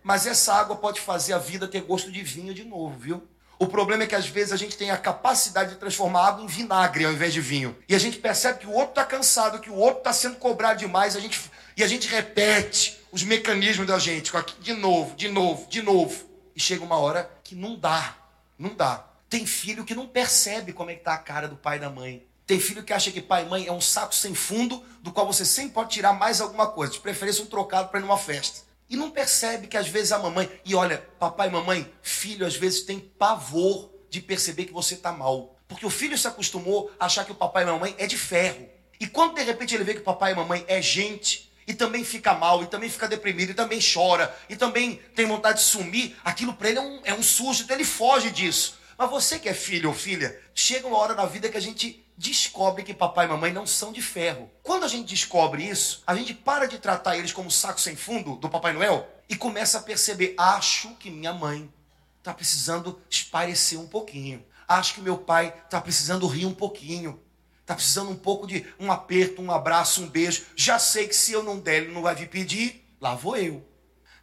Mas 0.08 0.26
essa 0.26 0.54
água 0.54 0.74
pode 0.74 1.02
fazer 1.02 1.34
a 1.34 1.38
vida 1.38 1.68
ter 1.68 1.82
gosto 1.82 2.10
de 2.10 2.22
vinho 2.22 2.54
de 2.54 2.64
novo, 2.64 2.98
viu? 2.98 3.28
O 3.58 3.66
problema 3.66 4.04
é 4.04 4.06
que 4.06 4.14
às 4.14 4.26
vezes 4.26 4.54
a 4.54 4.56
gente 4.56 4.74
tem 4.74 4.90
a 4.90 4.96
capacidade 4.96 5.74
de 5.74 5.76
transformar 5.76 6.28
água 6.28 6.42
em 6.42 6.46
vinagre 6.46 7.04
ao 7.04 7.12
invés 7.12 7.34
de 7.34 7.42
vinho. 7.42 7.76
E 7.86 7.94
a 7.94 7.98
gente 7.98 8.16
percebe 8.16 8.60
que 8.60 8.66
o 8.66 8.72
outro 8.72 8.92
está 8.92 9.04
cansado, 9.04 9.60
que 9.60 9.68
o 9.68 9.74
outro 9.74 9.98
está 9.98 10.14
sendo 10.14 10.36
cobrado 10.36 10.78
demais, 10.78 11.14
a 11.14 11.20
gente, 11.20 11.38
e 11.76 11.84
a 11.84 11.86
gente 11.86 12.08
repete 12.08 12.98
os 13.12 13.22
mecanismos 13.22 13.86
da 13.86 13.98
gente, 13.98 14.32
de 14.60 14.72
novo, 14.72 15.14
de 15.14 15.28
novo, 15.28 15.68
de 15.68 15.82
novo. 15.82 16.24
E 16.56 16.60
chega 16.60 16.82
uma 16.82 16.96
hora 16.96 17.30
que 17.44 17.54
não 17.54 17.78
dá, 17.78 18.16
não 18.58 18.74
dá. 18.74 19.04
Tem 19.28 19.44
filho 19.44 19.84
que 19.84 19.94
não 19.94 20.06
percebe 20.06 20.72
como 20.72 20.88
é 20.88 20.94
que 20.94 21.00
está 21.00 21.12
a 21.12 21.18
cara 21.18 21.46
do 21.46 21.56
pai 21.56 21.76
e 21.76 21.80
da 21.80 21.90
mãe. 21.90 22.26
Tem 22.46 22.58
filho 22.58 22.82
que 22.82 22.94
acha 22.94 23.10
que 23.10 23.20
pai 23.20 23.44
e 23.44 23.46
mãe 23.46 23.66
é 23.66 23.72
um 23.72 23.80
saco 23.82 24.14
sem 24.14 24.34
fundo, 24.34 24.82
do 25.02 25.12
qual 25.12 25.26
você 25.26 25.44
sempre 25.44 25.74
pode 25.74 25.90
tirar 25.90 26.14
mais 26.14 26.40
alguma 26.40 26.66
coisa, 26.66 26.94
de 26.94 27.00
preferência 27.00 27.44
um 27.44 27.46
trocado 27.46 27.90
para 27.90 28.00
ir 28.00 28.02
numa 28.04 28.16
festa. 28.16 28.66
E 28.88 28.96
não 28.96 29.10
percebe 29.10 29.66
que 29.66 29.76
às 29.76 29.88
vezes 29.88 30.12
a 30.12 30.18
mamãe, 30.18 30.50
e 30.64 30.74
olha, 30.74 30.98
papai 31.18 31.48
e 31.48 31.50
mamãe, 31.50 31.92
filho 32.02 32.46
às 32.46 32.56
vezes 32.56 32.82
tem 32.82 32.98
pavor 32.98 33.90
de 34.08 34.20
perceber 34.20 34.64
que 34.64 34.72
você 34.72 34.94
está 34.94 35.12
mal. 35.12 35.58
Porque 35.68 35.84
o 35.84 35.90
filho 35.90 36.16
se 36.16 36.26
acostumou 36.26 36.90
a 36.98 37.06
achar 37.06 37.24
que 37.24 37.32
o 37.32 37.34
papai 37.34 37.64
e 37.64 37.66
mamãe 37.66 37.94
é 37.98 38.06
de 38.06 38.16
ferro. 38.16 38.68
E 38.98 39.06
quando 39.06 39.34
de 39.34 39.42
repente 39.42 39.74
ele 39.74 39.84
vê 39.84 39.94
que 39.94 40.00
o 40.00 40.04
papai 40.04 40.32
e 40.32 40.34
mamãe 40.34 40.64
é 40.66 40.80
gente, 40.80 41.52
e 41.66 41.74
também 41.74 42.02
fica 42.02 42.32
mal, 42.32 42.62
e 42.62 42.66
também 42.66 42.88
fica 42.88 43.06
deprimido, 43.06 43.50
e 43.50 43.54
também 43.54 43.78
chora, 43.78 44.34
e 44.48 44.56
também 44.56 44.96
tem 45.14 45.26
vontade 45.26 45.58
de 45.58 45.64
sumir, 45.64 46.16
aquilo 46.24 46.54
para 46.54 46.70
ele 46.70 46.78
é 46.78 46.82
um, 46.82 47.00
é 47.04 47.14
um 47.14 47.22
susto, 47.22 47.64
então 47.64 47.76
ele 47.76 47.84
foge 47.84 48.30
disso. 48.30 48.78
Mas 48.96 49.10
você 49.10 49.38
que 49.38 49.50
é 49.50 49.54
filho 49.54 49.90
ou 49.90 49.94
filha, 49.94 50.40
chega 50.54 50.88
uma 50.88 50.96
hora 50.96 51.14
na 51.14 51.26
vida 51.26 51.48
que 51.50 51.58
a 51.58 51.60
gente 51.60 52.02
descobre 52.18 52.82
que 52.82 52.92
papai 52.92 53.26
e 53.26 53.28
mamãe 53.28 53.52
não 53.52 53.64
são 53.64 53.92
de 53.92 54.02
ferro. 54.02 54.50
Quando 54.64 54.84
a 54.84 54.88
gente 54.88 55.08
descobre 55.08 55.62
isso, 55.62 56.02
a 56.04 56.16
gente 56.16 56.34
para 56.34 56.66
de 56.66 56.78
tratar 56.78 57.16
eles 57.16 57.32
como 57.32 57.50
saco 57.50 57.80
sem 57.80 57.94
fundo 57.94 58.34
do 58.36 58.50
Papai 58.50 58.72
Noel 58.72 59.08
e 59.28 59.36
começa 59.36 59.78
a 59.78 59.82
perceber: 59.82 60.34
acho 60.36 60.96
que 60.96 61.10
minha 61.10 61.32
mãe 61.32 61.72
está 62.18 62.34
precisando 62.34 63.00
esparecer 63.08 63.78
um 63.78 63.86
pouquinho. 63.86 64.44
Acho 64.66 64.94
que 64.94 65.00
meu 65.00 65.16
pai 65.16 65.54
está 65.64 65.80
precisando 65.80 66.26
rir 66.26 66.44
um 66.44 66.52
pouquinho. 66.52 67.22
Está 67.60 67.74
precisando 67.74 68.10
um 68.10 68.16
pouco 68.16 68.46
de 68.46 68.66
um 68.80 68.90
aperto, 68.90 69.40
um 69.40 69.52
abraço, 69.52 70.02
um 70.02 70.08
beijo. 70.08 70.44
Já 70.56 70.78
sei 70.78 71.06
que 71.06 71.14
se 71.14 71.32
eu 71.32 71.42
não 71.42 71.58
der, 71.58 71.82
ele 71.82 71.92
não 71.92 72.02
vai 72.02 72.14
vir 72.14 72.28
pedir. 72.28 72.84
Lá 73.00 73.14
vou 73.14 73.36
eu. 73.36 73.66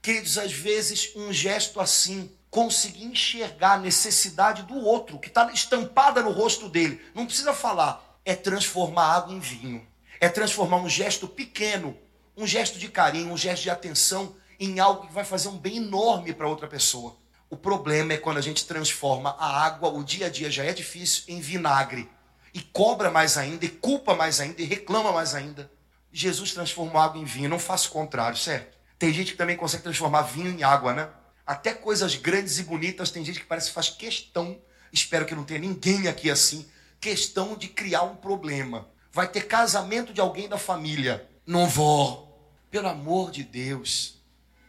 Queridos, 0.02 0.38
às 0.38 0.52
vezes 0.52 1.14
um 1.16 1.32
gesto 1.32 1.80
assim 1.80 2.30
conseguir 2.56 3.04
enxergar 3.04 3.74
a 3.74 3.78
necessidade 3.80 4.64
do 4.64 4.78
outro, 4.78 5.20
que 5.20 5.28
está 5.28 5.52
estampada 5.52 6.22
no 6.22 6.32
rosto 6.32 6.70
dele. 6.70 7.02
Não 7.14 7.26
precisa 7.26 7.54
falar. 7.54 8.18
É 8.24 8.34
transformar 8.34 9.14
água 9.14 9.34
em 9.34 9.42
vinho. 9.42 9.86
É 10.22 10.30
transformar 10.30 10.78
um 10.78 10.88
gesto 10.88 11.28
pequeno, 11.28 11.98
um 12.38 12.48
gesto 12.48 12.80
de 12.80 12.88
carinho, 12.88 13.34
um 13.34 13.36
gesto 13.36 13.64
de 13.64 13.70
atenção, 13.70 14.38
em 14.58 14.80
algo 14.80 15.06
que 15.06 15.14
vai 15.14 15.26
fazer 15.26 15.50
um 15.50 15.58
bem 15.58 15.76
enorme 15.76 16.34
para 16.34 16.48
outra 16.48 16.66
pessoa. 16.66 17.18
O 17.50 17.58
problema 17.58 18.14
é 18.14 18.18
quando 18.18 18.38
a 18.38 18.42
gente 18.42 18.66
transforma 18.66 19.36
a 19.38 19.66
água, 19.66 19.90
o 19.90 20.02
dia 20.02 20.28
a 20.28 20.30
dia 20.30 20.50
já 20.50 20.64
é 20.64 20.72
difícil, 20.72 21.26
em 21.28 21.42
vinagre. 21.42 22.10
E 22.54 22.62
cobra 22.62 23.12
mais 23.12 23.38
ainda, 23.38 23.66
e 23.66 23.70
culpa 23.70 24.16
mais 24.16 24.40
ainda, 24.40 24.62
e 24.62 24.66
reclama 24.66 25.12
mais 25.12 25.36
ainda. 25.36 25.70
Jesus 26.10 26.54
transformou 26.54 27.02
água 27.02 27.20
em 27.20 27.26
vinho, 27.26 27.50
não 27.50 27.60
faça 27.60 27.90
o 27.90 27.92
contrário, 27.92 28.38
certo? 28.38 28.78
Tem 28.98 29.12
gente 29.12 29.34
que 29.34 29.38
também 29.38 29.58
consegue 29.58 29.84
transformar 29.84 30.22
vinho 30.22 30.58
em 30.58 30.64
água, 30.64 30.94
né? 30.94 31.10
Até 31.46 31.74
coisas 31.74 32.16
grandes 32.16 32.58
e 32.58 32.64
bonitas, 32.64 33.12
tem 33.12 33.24
gente 33.24 33.40
que 33.40 33.46
parece 33.46 33.68
que 33.68 33.74
faz 33.74 33.90
questão, 33.90 34.60
espero 34.92 35.26
que 35.26 35.36
não 35.36 35.44
tenha 35.44 35.60
ninguém 35.60 36.08
aqui 36.08 36.32
assim, 36.32 36.66
questão 37.00 37.56
de 37.56 37.68
criar 37.68 38.02
um 38.04 38.16
problema. 38.16 38.90
Vai 39.12 39.28
ter 39.28 39.48
casamento 39.48 40.14
de 40.14 40.20
alguém 40.20 40.50
da 40.50 40.58
família. 40.58 41.30
Não 41.46 41.68
vou. 41.68 42.52
Pelo 42.70 42.88
amor 42.88 43.32
de 43.32 43.44
Deus. 43.44 44.22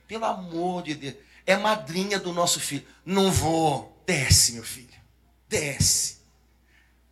Pelo 0.07 0.25
amor 0.25 0.83
de 0.83 0.95
Deus. 0.95 1.17
É 1.47 1.57
madrinha 1.57 2.19
do 2.19 2.33
nosso 2.33 2.61
filho. 2.61 2.87
Não 3.05 3.33
vou. 3.33 4.01
Desce, 4.07 4.53
meu 4.53 4.63
filho. 4.63 4.95
Desce. 5.49 6.19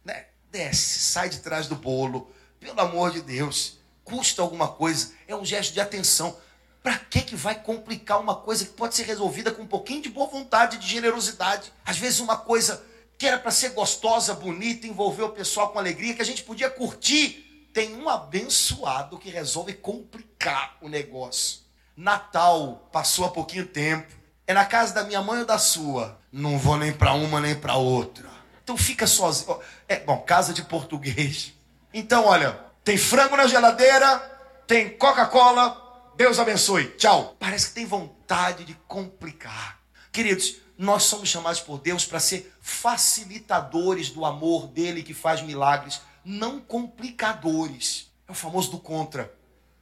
Né? 0.05 0.27
Desce. 0.50 1.00
Sai 1.00 1.29
de 1.29 1.38
trás 1.38 1.66
do 1.66 1.74
bolo. 1.74 2.31
Pelo 2.61 2.81
amor 2.81 3.11
de 3.11 3.20
Deus. 3.20 3.79
Custa 4.05 4.42
alguma 4.42 4.68
coisa. 4.68 5.12
É 5.27 5.35
um 5.35 5.44
gesto 5.44 5.72
de 5.72 5.81
atenção. 5.81 6.38
Para 6.85 6.99
que 6.99 7.23
que 7.23 7.35
vai 7.35 7.55
complicar 7.55 8.20
uma 8.20 8.37
coisa 8.37 8.66
que 8.66 8.73
pode 8.73 8.94
ser 8.94 9.05
resolvida 9.05 9.51
com 9.51 9.62
um 9.62 9.66
pouquinho 9.66 10.03
de 10.03 10.11
boa 10.11 10.27
vontade, 10.29 10.77
de 10.77 10.87
generosidade? 10.87 11.73
Às 11.83 11.97
vezes 11.97 12.20
uma 12.20 12.37
coisa 12.37 12.85
que 13.16 13.27
era 13.27 13.38
para 13.38 13.51
ser 13.51 13.70
gostosa, 13.70 14.35
bonita, 14.35 14.87
envolver 14.87 15.23
o 15.23 15.31
pessoal 15.31 15.70
com 15.70 15.79
alegria, 15.79 16.12
que 16.12 16.20
a 16.20 16.27
gente 16.27 16.42
podia 16.42 16.68
curtir, 16.68 17.70
tem 17.73 17.97
um 17.97 18.07
abençoado 18.07 19.16
que 19.16 19.31
resolve 19.31 19.73
complicar 19.73 20.77
o 20.83 20.88
negócio. 20.90 21.61
Natal, 21.97 22.87
passou 22.92 23.25
há 23.25 23.31
pouquinho 23.31 23.66
tempo. 23.66 24.12
É 24.47 24.53
na 24.53 24.66
casa 24.66 24.92
da 24.92 25.05
minha 25.05 25.23
mãe 25.23 25.40
ou 25.40 25.47
da 25.47 25.57
sua? 25.57 26.20
Não 26.31 26.59
vou 26.59 26.77
nem 26.77 26.92
para 26.92 27.14
uma 27.14 27.40
nem 27.40 27.55
para 27.55 27.77
outra. 27.77 28.29
Então 28.62 28.77
fica 28.77 29.07
sozinho. 29.07 29.59
É, 29.88 30.01
bom, 30.01 30.18
casa 30.18 30.53
de 30.53 30.62
português. 30.62 31.55
Então, 31.94 32.27
olha, 32.27 32.61
tem 32.85 32.99
frango 32.99 33.38
na 33.38 33.47
geladeira, 33.47 34.18
tem 34.66 34.90
Coca-Cola, 34.90 35.84
Deus 36.16 36.38
abençoe. 36.38 36.87
Tchau. 36.96 37.37
Parece 37.40 37.68
que 37.68 37.74
tem 37.74 37.87
vontade 37.87 38.64
de 38.64 38.74
complicar. 38.87 39.81
Queridos, 40.12 40.57
nós 40.79 41.03
somos 41.05 41.29
chamados 41.29 41.61
por 41.61 41.79
Deus 41.81 42.05
para 42.05 42.20
ser 42.20 42.55
facilitadores 42.61 44.11
do 44.11 44.24
amor 44.24 44.68
dele 44.68 45.03
que 45.03 45.12
faz 45.12 45.42
milagres, 45.42 46.00
não 46.24 46.61
complicadores. 46.61 48.12
É 48.29 48.33
o 48.33 48.35
famoso 48.35 48.70
do 48.70 48.79
contra. 48.79 49.35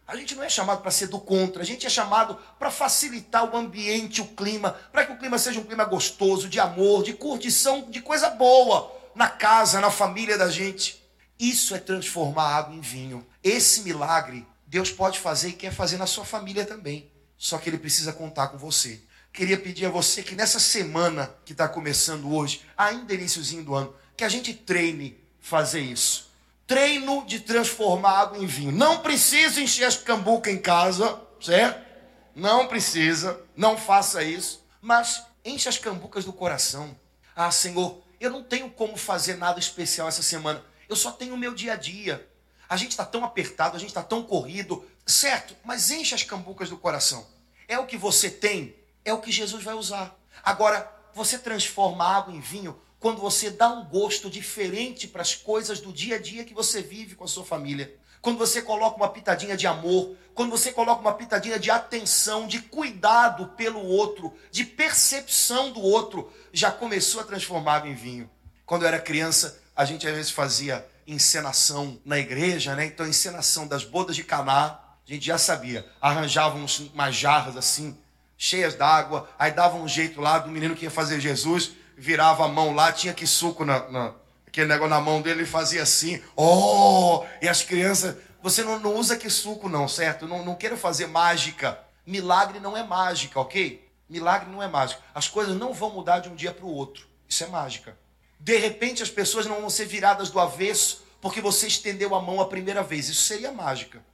A 0.07 0.17
gente 0.17 0.35
não 0.35 0.43
é 0.43 0.49
chamado 0.49 0.81
para 0.81 0.91
ser 0.91 1.07
do 1.09 1.21
contra, 1.21 1.63
a 1.63 1.67
gente 1.67 1.87
é 1.87 1.91
chamado 1.91 2.39
para 2.59 2.71
facilitar 2.71 3.45
o 3.45 3.57
ambiente, 3.57 4.21
o 4.21 4.27
clima, 4.27 4.73
para 4.91 5.07
que 5.07 5.13
o 5.13 5.19
clima 5.19 5.39
seja 5.39 5.61
um 5.61 5.65
clima 5.65 5.85
gostoso, 5.85 6.49
de 6.49 6.59
amor, 6.59 7.03
de 7.03 7.13
curtição, 7.13 7.91
de 7.91 8.01
coisa 8.01 8.31
boa 8.31 8.91
na 9.15 9.29
casa, 9.29 9.81
na 9.81 9.91
família 9.91 10.37
da 10.37 10.51
gente. 10.51 11.03
Isso 11.39 11.75
é 11.75 11.79
transformar 11.79 12.57
água 12.57 12.75
em 12.75 12.81
vinho. 12.81 13.27
Esse 13.43 13.83
milagre 13.83 14.47
Deus 14.73 14.91
pode 14.91 15.19
fazer 15.19 15.51
e 15.51 15.53
quer 15.53 15.71
fazer 15.71 15.99
na 15.99 16.07
sua 16.07 16.25
família 16.25 16.65
também. 16.65 17.13
Só 17.37 17.59
que 17.59 17.69
Ele 17.69 17.77
precisa 17.77 18.11
contar 18.11 18.49
com 18.49 18.57
você. 18.57 19.03
Queria 19.31 19.59
pedir 19.59 19.85
a 19.85 19.91
você 19.91 20.23
que 20.23 20.35
nessa 20.35 20.59
semana 20.59 21.31
que 21.45 21.53
está 21.53 21.69
começando 21.69 22.33
hoje, 22.33 22.63
ainda 22.75 23.13
iníciozinho 23.13 23.63
do 23.63 23.75
ano, 23.75 23.95
que 24.17 24.25
a 24.25 24.31
gente 24.31 24.55
treine 24.55 25.23
fazer 25.39 25.81
isso. 25.83 26.31
Treino 26.67 27.23
de 27.27 27.41
transformar 27.41 28.19
água 28.19 28.39
em 28.39 28.47
vinho. 28.47 28.73
Não 28.73 29.01
precisa 29.01 29.61
encher 29.61 29.85
as 29.85 29.99
cambuca 29.99 30.51
em 30.51 30.57
casa, 30.57 31.21
certo? 31.39 31.87
Não 32.35 32.67
precisa, 32.67 33.39
não 33.55 33.77
faça 33.77 34.25
isso. 34.25 34.65
Mas 34.81 35.23
enche 35.45 35.69
as 35.69 35.77
cambucas 35.77 36.25
do 36.25 36.33
coração. 36.33 36.99
Ah, 37.37 37.51
Senhor, 37.51 38.03
eu 38.19 38.31
não 38.31 38.43
tenho 38.43 38.71
como 38.71 38.97
fazer 38.97 39.37
nada 39.37 39.61
especial 39.61 40.09
essa 40.09 40.23
semana. 40.23 40.65
Eu 40.89 40.97
só 40.97 41.13
tenho 41.13 41.35
o 41.35 41.39
meu 41.39 41.53
dia 41.53 41.75
a 41.75 41.77
dia. 41.77 42.27
A 42.73 42.77
gente 42.79 42.93
está 42.93 43.05
tão 43.05 43.23
apertado, 43.23 43.77
a 43.77 43.79
gente 43.79 43.91
está 43.91 44.03
tão 44.03 44.23
corrido, 44.23 44.83
certo? 45.05 45.55
Mas 45.63 45.91
enche 45.91 46.15
as 46.15 46.23
cambucas 46.23 46.71
do 46.71 46.79
coração. 46.79 47.27
É 47.69 47.79
o 47.79 47.85
que 47.85 47.99
você 47.99 48.31
tem, 48.31 48.75
é 49.05 49.13
o 49.13 49.21
que 49.21 49.31
Jesus 49.31 49.63
vai 49.63 49.75
usar. 49.75 50.19
Agora, 50.43 50.91
você 51.13 51.37
transforma 51.37 52.03
água 52.03 52.35
em 52.35 52.41
vinho 52.41 52.81
quando 52.99 53.21
você 53.21 53.51
dá 53.51 53.69
um 53.69 53.85
gosto 53.85 54.31
diferente 54.31 55.07
para 55.07 55.21
as 55.21 55.35
coisas 55.35 55.81
do 55.81 55.93
dia 55.93 56.17
a 56.17 56.19
dia 56.19 56.47
que 56.47 56.55
você 56.55 56.81
vive 56.81 57.15
com 57.15 57.25
a 57.25 57.29
sua 57.29 57.45
família. 57.45 57.95
Quando 58.23 58.39
você 58.39 58.63
coloca 58.63 58.97
uma 58.97 59.11
pitadinha 59.11 59.55
de 59.55 59.67
amor, 59.67 60.17
quando 60.35 60.49
você 60.49 60.73
coloca 60.73 61.03
uma 61.03 61.13
pitadinha 61.13 61.59
de 61.59 61.71
atenção, 61.71 62.47
de 62.47 62.59
cuidado 62.59 63.49
pelo 63.49 63.85
outro, 63.85 64.33
de 64.51 64.65
percepção 64.65 65.73
do 65.73 65.83
outro, 65.83 66.33
já 66.55 66.71
começou 66.71 67.21
a 67.21 67.25
transformar 67.25 67.75
água 67.75 67.91
em 67.91 67.95
vinho. 67.95 68.31
Quando 68.65 68.85
eu 68.85 68.89
era 68.89 68.99
criança, 68.99 69.61
a 69.77 69.85
gente 69.85 70.09
às 70.09 70.15
vezes 70.15 70.31
fazia 70.31 70.91
encenação 71.07 72.01
na 72.05 72.19
igreja, 72.19 72.75
né? 72.75 72.87
Então, 72.87 73.07
encenação 73.07 73.67
das 73.67 73.85
bodas 73.85 74.17
de 74.17 74.25
Caná, 74.25 74.79
a 75.07 75.13
gente 75.13 75.27
já 75.27 75.39
sabia. 75.39 75.87
Arranjavam 76.01 76.65
umas 76.95 77.15
jarras 77.15 77.57
assim, 77.57 77.97
cheias 78.37 78.75
d'água, 78.75 79.29
aí 79.39 79.51
dava 79.51 79.77
um 79.77 79.89
jeito 79.89 80.21
lá 80.21 80.39
do 80.39 80.51
menino 80.51 80.75
que 80.75 80.85
ia 80.85 80.91
fazer 80.91 81.21
Jesus, 81.21 81.73
virava 81.97 82.45
a 82.45 82.49
mão 82.49 82.75
lá, 82.75 82.93
tinha 82.93 83.13
que 83.13 83.27
suco 83.27 83.65
na, 83.65 83.89
na 83.89 84.15
Aquele 84.53 84.67
negócio 84.67 84.91
na 84.91 85.01
mão 85.01 85.23
dele, 85.23 85.41
ele 85.41 85.47
fazia 85.47 85.83
assim, 85.83 86.23
oh! 86.37 87.25
E 87.41 87.49
as 87.49 87.63
crianças, 87.63 88.17
você 88.43 88.63
não, 88.63 88.79
não 88.79 88.97
usa 88.97 89.17
que 89.17 89.31
suco 89.31 89.67
não, 89.67 89.89
certo? 89.89 90.29
Não, 90.29 90.45
não 90.45 90.55
quero 90.55 90.77
fazer 90.77 91.07
mágica. 91.07 91.79
Milagre 92.07 92.61
não 92.61 92.77
é 92.77 92.83
mágica, 92.83 93.41
ok? 93.41 93.91
Milagre 94.11 94.51
não 94.51 94.63
é 94.63 94.69
mágica. 94.69 95.01
As 95.15 95.27
coisas 95.27 95.57
não 95.57 95.73
vão 95.73 95.89
mudar 95.89 96.19
de 96.19 96.29
um 96.29 96.35
dia 96.35 96.53
para 96.53 96.67
o 96.67 96.75
outro. 96.75 97.07
Isso 97.27 97.43
é 97.43 97.47
mágica. 97.47 97.97
De 98.43 98.59
repente 98.59 99.05
as 99.05 99.09
pessoas 99.09 99.47
não 99.47 99.61
vão 99.61 99.71
ser 99.71 99.85
viradas 99.85 100.29
do 100.29 100.41
avesso 100.41 101.05
porque 101.21 101.41
você 101.41 101.69
estendeu 101.69 102.13
a 102.13 102.21
mão 102.21 102.41
a 102.41 102.49
primeira 102.49 102.83
vez. 102.83 103.09
Isso 103.09 103.23
seria 103.23 103.53
mágica. 103.53 104.05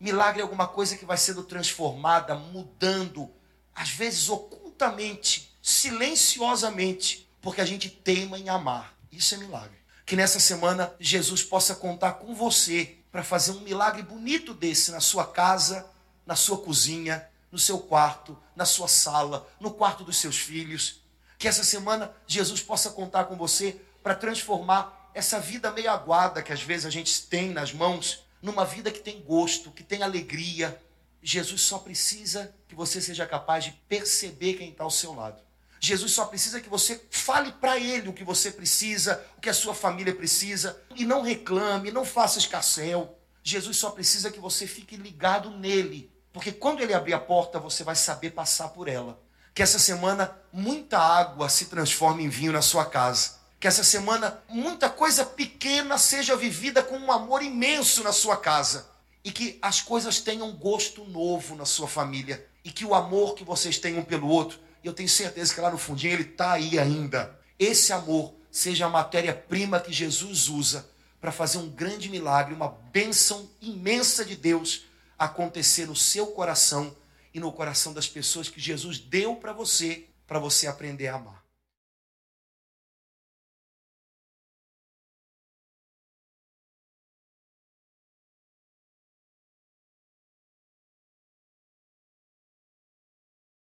Milagre 0.00 0.40
é 0.40 0.42
alguma 0.42 0.66
coisa 0.66 0.96
que 0.96 1.04
vai 1.04 1.18
sendo 1.18 1.42
transformada, 1.42 2.34
mudando, 2.34 3.30
às 3.74 3.90
vezes 3.90 4.30
ocultamente, 4.30 5.54
silenciosamente, 5.62 7.28
porque 7.42 7.60
a 7.60 7.64
gente 7.66 7.90
teima 7.90 8.38
em 8.38 8.48
amar. 8.48 8.94
Isso 9.12 9.34
é 9.34 9.38
milagre. 9.38 9.76
Que 10.06 10.16
nessa 10.16 10.40
semana 10.40 10.94
Jesus 10.98 11.42
possa 11.42 11.74
contar 11.74 12.14
com 12.14 12.34
você 12.34 12.96
para 13.12 13.22
fazer 13.22 13.52
um 13.52 13.60
milagre 13.60 14.02
bonito 14.02 14.54
desse 14.54 14.92
na 14.92 15.00
sua 15.00 15.26
casa, 15.26 15.86
na 16.24 16.34
sua 16.34 16.56
cozinha, 16.56 17.28
no 17.52 17.58
seu 17.58 17.78
quarto, 17.78 18.36
na 18.56 18.64
sua 18.64 18.88
sala, 18.88 19.46
no 19.60 19.72
quarto 19.72 20.04
dos 20.04 20.16
seus 20.16 20.38
filhos. 20.38 21.03
Que 21.38 21.48
essa 21.48 21.64
semana 21.64 22.12
Jesus 22.26 22.62
possa 22.62 22.90
contar 22.90 23.24
com 23.24 23.36
você 23.36 23.80
para 24.02 24.14
transformar 24.14 25.10
essa 25.14 25.38
vida 25.38 25.70
meio 25.70 25.90
aguada 25.90 26.42
que 26.42 26.52
às 26.52 26.62
vezes 26.62 26.86
a 26.86 26.90
gente 26.90 27.26
tem 27.26 27.50
nas 27.50 27.72
mãos 27.72 28.24
numa 28.42 28.64
vida 28.64 28.90
que 28.90 29.00
tem 29.00 29.22
gosto, 29.22 29.70
que 29.70 29.82
tem 29.82 30.02
alegria. 30.02 30.78
Jesus 31.22 31.62
só 31.62 31.78
precisa 31.78 32.54
que 32.68 32.74
você 32.74 33.00
seja 33.00 33.24
capaz 33.24 33.64
de 33.64 33.72
perceber 33.88 34.54
quem 34.54 34.68
está 34.70 34.84
ao 34.84 34.90
seu 34.90 35.14
lado. 35.14 35.42
Jesus 35.80 36.12
só 36.12 36.26
precisa 36.26 36.60
que 36.60 36.68
você 36.68 37.06
fale 37.10 37.52
para 37.52 37.78
ele 37.78 38.08
o 38.08 38.12
que 38.12 38.24
você 38.24 38.50
precisa, 38.50 39.24
o 39.36 39.40
que 39.40 39.48
a 39.48 39.54
sua 39.54 39.74
família 39.74 40.14
precisa, 40.14 40.80
e 40.94 41.04
não 41.04 41.22
reclame, 41.22 41.90
não 41.90 42.04
faça 42.04 42.38
escarcel. 42.38 43.18
Jesus 43.42 43.76
só 43.76 43.90
precisa 43.90 44.30
que 44.30 44.40
você 44.40 44.66
fique 44.66 44.96
ligado 44.96 45.50
nele, 45.50 46.10
porque 46.32 46.52
quando 46.52 46.82
ele 46.82 46.94
abrir 46.94 47.14
a 47.14 47.20
porta, 47.20 47.58
você 47.58 47.84
vai 47.84 47.94
saber 47.94 48.30
passar 48.30 48.68
por 48.68 48.88
ela. 48.88 49.22
Que 49.54 49.62
essa 49.62 49.78
semana 49.78 50.36
muita 50.52 50.98
água 50.98 51.48
se 51.48 51.66
transforme 51.66 52.24
em 52.24 52.28
vinho 52.28 52.52
na 52.52 52.60
sua 52.60 52.84
casa. 52.84 53.36
Que 53.60 53.68
essa 53.68 53.84
semana 53.84 54.42
muita 54.48 54.90
coisa 54.90 55.24
pequena 55.24 55.96
seja 55.96 56.36
vivida 56.36 56.82
com 56.82 56.98
um 56.98 57.12
amor 57.12 57.40
imenso 57.40 58.02
na 58.02 58.12
sua 58.12 58.36
casa. 58.36 58.86
E 59.22 59.30
que 59.30 59.56
as 59.62 59.80
coisas 59.80 60.20
tenham 60.20 60.50
gosto 60.52 61.04
novo 61.04 61.54
na 61.54 61.64
sua 61.64 61.86
família. 61.86 62.44
E 62.64 62.70
que 62.70 62.84
o 62.84 62.94
amor 62.94 63.36
que 63.36 63.44
vocês 63.44 63.78
tenham 63.78 64.02
pelo 64.02 64.26
outro, 64.26 64.58
eu 64.82 64.92
tenho 64.92 65.08
certeza 65.08 65.54
que 65.54 65.60
lá 65.60 65.70
no 65.70 65.78
fundinho 65.78 66.14
ele 66.14 66.24
está 66.24 66.54
aí 66.54 66.76
ainda. 66.76 67.38
Esse 67.56 67.92
amor 67.92 68.34
seja 68.50 68.86
a 68.86 68.90
matéria-prima 68.90 69.78
que 69.78 69.92
Jesus 69.92 70.48
usa 70.48 70.84
para 71.20 71.30
fazer 71.30 71.58
um 71.58 71.70
grande 71.70 72.10
milagre, 72.10 72.54
uma 72.54 72.76
bênção 72.92 73.48
imensa 73.62 74.24
de 74.24 74.34
Deus 74.34 74.84
acontecer 75.18 75.86
no 75.86 75.96
seu 75.96 76.26
coração 76.26 76.94
e 77.34 77.40
no 77.40 77.52
coração 77.52 77.92
das 77.92 78.08
pessoas 78.08 78.48
que 78.48 78.60
Jesus 78.60 78.98
deu 78.98 79.36
para 79.36 79.52
você, 79.52 80.06
para 80.26 80.38
você 80.38 80.66
aprender 80.66 81.08
a 81.08 81.16
amar. 81.16 81.43